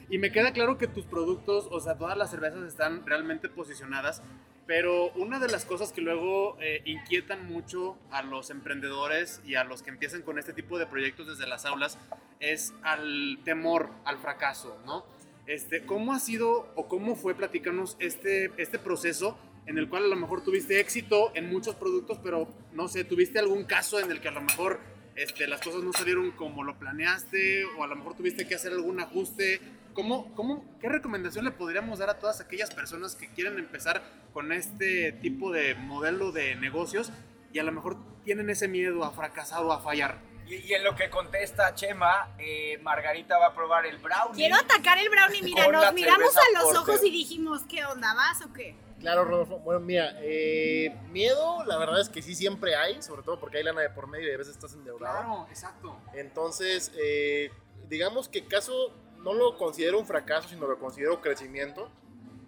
[0.10, 4.22] y me queda claro que tus productos, o sea, todas las cervezas están realmente posicionadas.
[4.68, 9.64] Pero una de las cosas que luego eh, inquietan mucho a los emprendedores y a
[9.64, 12.00] los que empiezan con este tipo de proyectos desde las aulas
[12.40, 15.06] es al temor al fracaso, ¿no?
[15.46, 19.38] Este, ¿Cómo ha sido o cómo fue, platicarnos este, este proceso
[19.68, 23.38] en el cual a lo mejor tuviste éxito en muchos productos, pero no sé, tuviste
[23.38, 24.80] algún caso en el que a lo mejor
[25.16, 28.74] este, las cosas no salieron como lo planeaste o a lo mejor tuviste que hacer
[28.74, 29.62] algún ajuste?
[29.96, 34.52] ¿Cómo, cómo, ¿Qué recomendación le podríamos dar a todas aquellas personas que quieren empezar con
[34.52, 37.12] este tipo de modelo de negocios
[37.54, 40.20] y a lo mejor tienen ese miedo a fracasar o a fallar?
[40.48, 44.36] Y, y en lo que contesta Chema, eh, Margarita va a probar el brownie.
[44.36, 45.42] Quiero atacar el brownie.
[45.42, 46.82] Mira, nos miramos a los Porter.
[46.82, 48.14] ojos y dijimos, ¿qué onda?
[48.14, 48.76] ¿Vas o qué?
[49.00, 49.60] Claro, Rodolfo.
[49.60, 53.64] Bueno, mira, eh, miedo, la verdad es que sí siempre hay, sobre todo porque hay
[53.64, 55.20] lana de por medio y a veces estás endeudado.
[55.22, 56.02] Claro, exacto.
[56.14, 57.50] Entonces, eh,
[57.88, 58.94] digamos que caso
[59.26, 61.90] no lo considero un fracaso, sino lo considero crecimiento.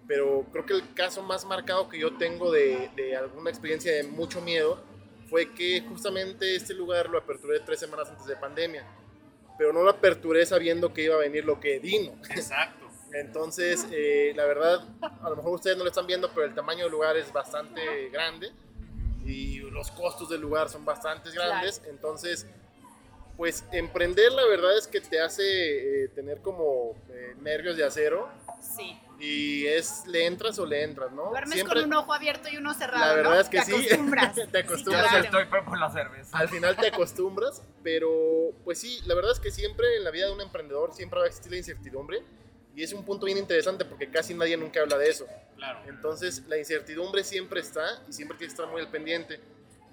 [0.08, 4.04] Pero creo que el caso más marcado que yo tengo de, de alguna experiencia de
[4.04, 4.82] mucho miedo
[5.30, 8.86] fue que justamente este lugar lo aperturé tres semanas antes de pandemia.
[9.58, 12.14] pero no lo aperturé sabiendo que iba a venir lo que vino.
[12.30, 12.86] Exacto.
[13.14, 16.84] Entonces, eh, la verdad, a lo mejor ustedes no lo están viendo, pero el tamaño
[16.84, 18.52] del lugar es bastante grande
[19.26, 21.82] y los costos del lugar son bastante grandes.
[21.90, 22.46] Entonces,
[23.38, 25.44] pues emprender la verdad es que te hace
[26.04, 28.28] eh, tener como eh, nervios de acero.
[28.60, 29.00] Sí.
[29.20, 31.30] Y es, le entras o le entras, ¿no?
[31.30, 33.06] Duermes con un ojo abierto y uno cerrado.
[33.06, 33.40] La verdad ¿no?
[33.40, 33.74] es que te sí.
[33.74, 34.36] Acostumbras.
[34.52, 35.04] te acostumbras.
[35.04, 35.40] Sí, claro.
[35.40, 36.38] Estoy por la cerveza.
[36.38, 38.12] Al final te acostumbras, pero
[38.64, 41.26] pues sí, la verdad es que siempre en la vida de un emprendedor siempre va
[41.26, 42.24] a existir la incertidumbre.
[42.76, 45.26] Y es un punto bien interesante porque casi nadie nunca habla de eso.
[45.56, 45.80] Claro.
[45.88, 49.40] Entonces la incertidumbre siempre está y siempre tienes que estar muy al pendiente.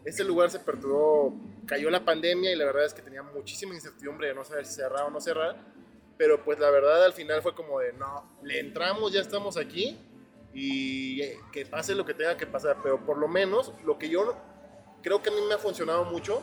[0.05, 1.35] Este lugar se perturbó,
[1.67, 4.75] cayó la pandemia y la verdad es que tenía muchísima incertidumbre de no saber si
[4.75, 5.57] cerrar o no cerrar.
[6.17, 9.99] Pero pues la verdad al final fue como de, no, le entramos, ya estamos aquí
[10.53, 11.21] y
[11.53, 12.77] que pase lo que tenga que pasar.
[12.83, 14.37] Pero por lo menos lo que yo
[15.03, 16.43] creo que a mí me ha funcionado mucho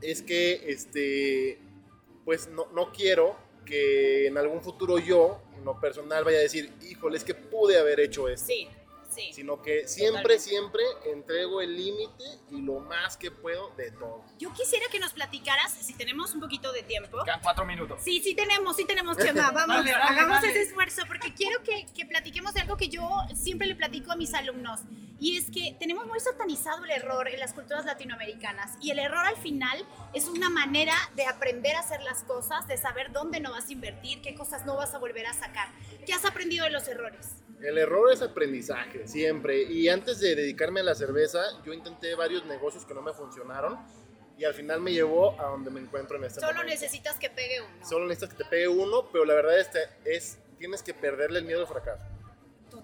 [0.00, 1.60] es que, este,
[2.24, 6.72] pues no, no quiero que en algún futuro yo, en lo personal, vaya a decir,
[6.82, 8.46] híjole, es que pude haber hecho esto.
[8.46, 8.68] Sí,
[9.14, 9.30] sí.
[9.32, 14.24] Sino que siempre, siempre entrego el límite y lo más que puedo de todo.
[14.38, 17.22] Yo quisiera que nos platicaras, si tenemos un poquito de tiempo.
[17.24, 18.00] Quedan cuatro minutos.
[18.02, 19.50] Sí, sí tenemos, sí tenemos, Chema.
[19.52, 20.50] Vamos, Dale, dale, hagamos dale.
[20.50, 24.16] ese esfuerzo porque quiero que, que platiquemos de algo que yo siempre le platico a
[24.16, 24.80] mis alumnos.
[25.22, 28.72] Y es que tenemos muy satanizado el error en las culturas latinoamericanas.
[28.80, 32.76] Y el error al final es una manera de aprender a hacer las cosas, de
[32.76, 35.68] saber dónde no vas a invertir, qué cosas no vas a volver a sacar.
[36.04, 37.36] ¿Qué has aprendido de los errores?
[37.62, 39.62] El error es aprendizaje, siempre.
[39.62, 43.78] Y antes de dedicarme a la cerveza, yo intenté varios negocios que no me funcionaron
[44.36, 46.72] y al final me llevó a donde me encuentro en este Solo momento.
[46.72, 47.88] necesitas que pegue uno.
[47.88, 49.70] Solo necesitas que te pegue uno, pero la verdad es,
[50.04, 52.11] es tienes que perderle el miedo al fracaso.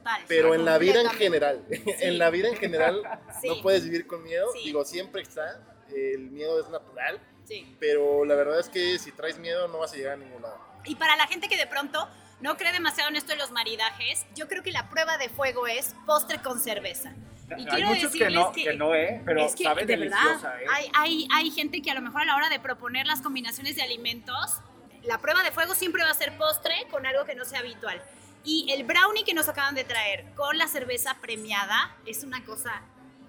[0.09, 0.25] Total.
[0.29, 3.03] Pero en la vida en general, en la vida en general
[3.41, 3.49] Sí.
[3.49, 4.47] no puedes vivir con miedo.
[4.53, 4.65] Sí.
[4.65, 5.61] Digo, siempre está,
[5.95, 7.77] el miedo es natural, Sí.
[7.81, 10.59] pero la verdad es que si traes miedo no vas a llegar a ningún lado.
[10.85, 12.09] Y para la gente que de pronto
[12.41, 15.67] no cree demasiado en esto de los maridajes, yo creo que la prueba de fuego
[15.67, 17.13] es postre con cerveza.
[17.51, 19.23] Y Hay quiero muchos que no, que, que no, ¿eh?
[19.25, 20.67] Pero es que sabe de deliciosa, verdad ¿eh?
[20.71, 23.75] hay, hay, hay gente que a lo mejor a la hora de proponer las combinaciones
[23.77, 24.61] de alimentos,
[25.05, 28.03] la prueba de fuego siempre va a ser postre con algo que no sea habitual.
[28.45, 32.83] Y el brownie que nos acaban de traer con la cerveza premiada es una cosa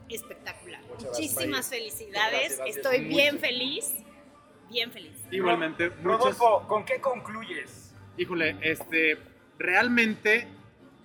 [0.08, 0.82] espectacular.
[0.88, 2.32] gracias, Muchísimas felicidades.
[2.32, 2.78] Gracias, gracias.
[2.78, 3.94] Estoy bien feliz.
[4.70, 5.18] Bien feliz.
[5.32, 5.90] Igualmente.
[6.04, 7.94] Rodolfo, ¿con qué concluyes?
[8.18, 9.18] Híjole, este,
[9.58, 10.48] realmente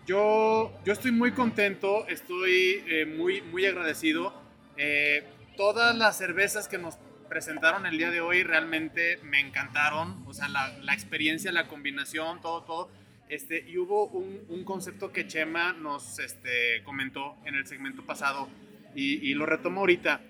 [0.06, 4.34] yo, yo estoy muy contento, estoy eh, muy, muy agradecido.
[4.76, 5.24] Eh,
[5.56, 6.98] todas las cervezas que nos
[7.28, 12.40] presentaron el día de hoy realmente me encantaron, o sea, la, la experiencia, la combinación,
[12.40, 12.90] todo, todo.
[13.28, 18.48] Este, y hubo un, un concepto que Chema nos este, comentó en el segmento pasado
[18.94, 20.20] y, y lo retomo ahorita.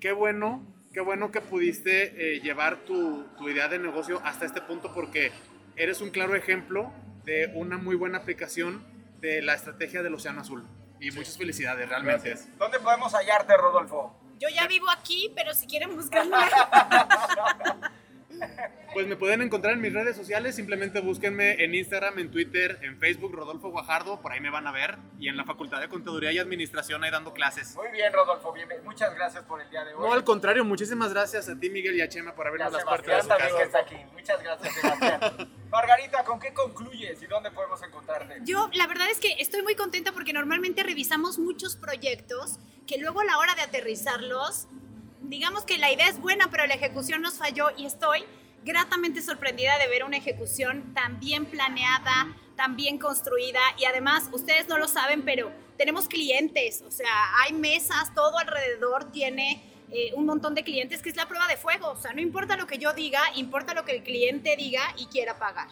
[0.00, 4.60] Qué bueno, qué bueno que pudiste eh, llevar tu, tu idea de negocio hasta este
[4.60, 5.32] punto porque
[5.76, 6.92] eres un claro ejemplo
[7.24, 8.84] de una muy buena aplicación
[9.20, 10.64] de la estrategia del Océano Azul.
[11.00, 12.34] Y muchas felicidades, realmente.
[12.56, 14.18] ¿Dónde podemos hallarte, Rodolfo?
[14.38, 16.36] Yo ya vivo aquí, pero si quieren buscarme.
[18.98, 22.98] Pues me pueden encontrar en mis redes sociales, simplemente búsquenme en Instagram, en Twitter, en
[22.98, 24.96] Facebook, Rodolfo Guajardo, por ahí me van a ver.
[25.20, 27.76] Y en la Facultad de Contaduría y Administración ahí dando clases.
[27.76, 28.52] Muy bien, Rodolfo.
[28.52, 30.00] bien- muchas gracias por el día de hoy.
[30.04, 32.84] No, al contrario, muchísimas gracias a ti, Miguel y a Chema, por abrirnos Ya, las
[32.86, 33.64] puertas de su también que casa.
[33.66, 33.96] está aquí.
[34.14, 35.48] Muchas gracias, Sebastián.
[35.70, 38.40] Margarita, ¿con qué concluyes y dónde podemos encontrarte?
[38.42, 43.20] Yo la verdad es que estoy muy contenta porque normalmente revisamos muchos proyectos que luego
[43.20, 44.66] a la hora de aterrizarlos,
[45.22, 48.24] digamos que la idea es buena, pero la ejecución nos falló y estoy
[48.68, 54.68] gratamente sorprendida de ver una ejecución tan bien planeada, tan bien construida y además ustedes
[54.68, 57.10] no lo saben, pero tenemos clientes, o sea,
[57.40, 61.56] hay mesas, todo alrededor tiene eh, un montón de clientes que es la prueba de
[61.56, 64.82] fuego, o sea, no importa lo que yo diga, importa lo que el cliente diga
[64.98, 65.68] y quiera pagar.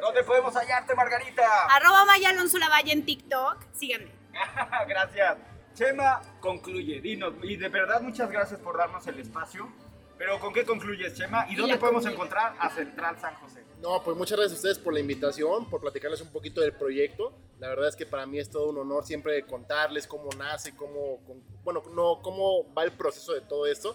[0.00, 1.42] ¿Dónde podemos hallarte, Margarita?
[1.70, 3.64] Arroba Maya Alonso Lavalle en TikTok.
[3.72, 4.12] Síganme.
[4.88, 5.38] gracias.
[5.74, 7.34] Chema, concluye, dinos.
[7.42, 9.72] Y de verdad, muchas gracias por darnos el espacio.
[10.18, 11.46] Pero ¿con qué concluyes, Chema?
[11.48, 12.14] ¿Y Y dónde podemos comida.
[12.14, 13.62] encontrar a Central San José?
[13.82, 17.34] No, pues muchas gracias a ustedes por la invitación, por platicarles un poquito del proyecto.
[17.58, 21.22] La verdad es que para mí es todo un honor siempre contarles cómo nace, cómo,
[21.26, 23.94] con- bueno, no, cómo va el proceso de todo esto.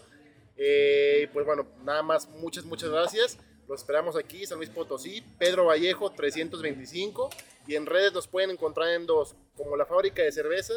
[0.58, 3.38] Eh, pues bueno, nada más, muchas, muchas gracias.
[3.68, 7.30] Los esperamos aquí, San Luis Potosí, Pedro Vallejo 325.
[7.68, 10.74] Y en redes nos pueden encontrar en dos, como la fábrica de cerveza,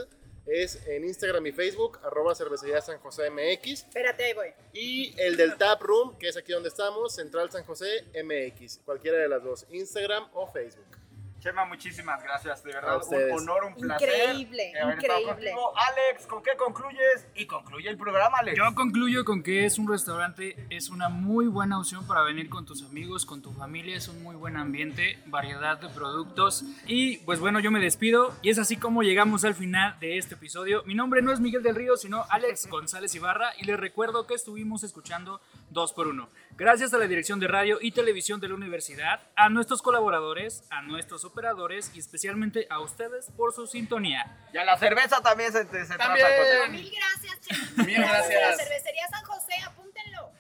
[0.47, 3.85] es en Instagram y Facebook, arroba cervecería San José MX.
[3.85, 4.49] Espérate, ahí voy.
[4.73, 8.81] Y el del Tap Room, que es aquí donde estamos, Central San José MX.
[8.85, 11.04] Cualquiera de las dos, Instagram o Facebook.
[11.45, 13.31] Chema, muchísimas gracias, de verdad, ustedes.
[13.31, 14.09] un honor, un placer.
[14.09, 15.53] Increíble, increíble.
[15.77, 17.27] Alex, ¿con qué concluyes?
[17.35, 18.57] Y concluye el programa, Alex.
[18.57, 22.65] Yo concluyo con que es un restaurante, es una muy buena opción para venir con
[22.65, 26.65] tus amigos, con tu familia, es un muy buen ambiente, variedad de productos.
[26.87, 30.37] Y pues bueno, yo me despido y es así como llegamos al final de este
[30.37, 30.83] episodio.
[30.87, 34.33] Mi nombre no es Miguel del Río, sino Alex González Ibarra y les recuerdo que
[34.33, 35.43] estuvimos escuchando
[35.75, 36.27] 2x1.
[36.57, 40.83] Gracias a la dirección de radio y televisión de la universidad, a nuestros colaboradores, a
[40.83, 44.39] nuestros operadores y especialmente a ustedes por su sintonía.
[44.53, 46.27] Y a la cerveza también se, se, También.
[46.27, 46.71] trata, José.
[46.71, 47.85] Mil gracias, Chema.
[47.85, 48.57] Mil La gracias.
[48.57, 50.31] cervecería San José, apúntenlo.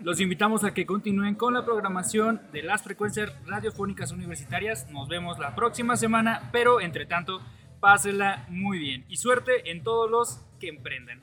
[0.00, 4.90] Los invitamos a que continúen con la programación de las frecuencias radiofónicas universitarias.
[4.90, 7.40] Nos vemos la próxima semana, pero entre tanto,
[7.80, 11.22] pásenla muy bien y suerte en todos los que emprenden.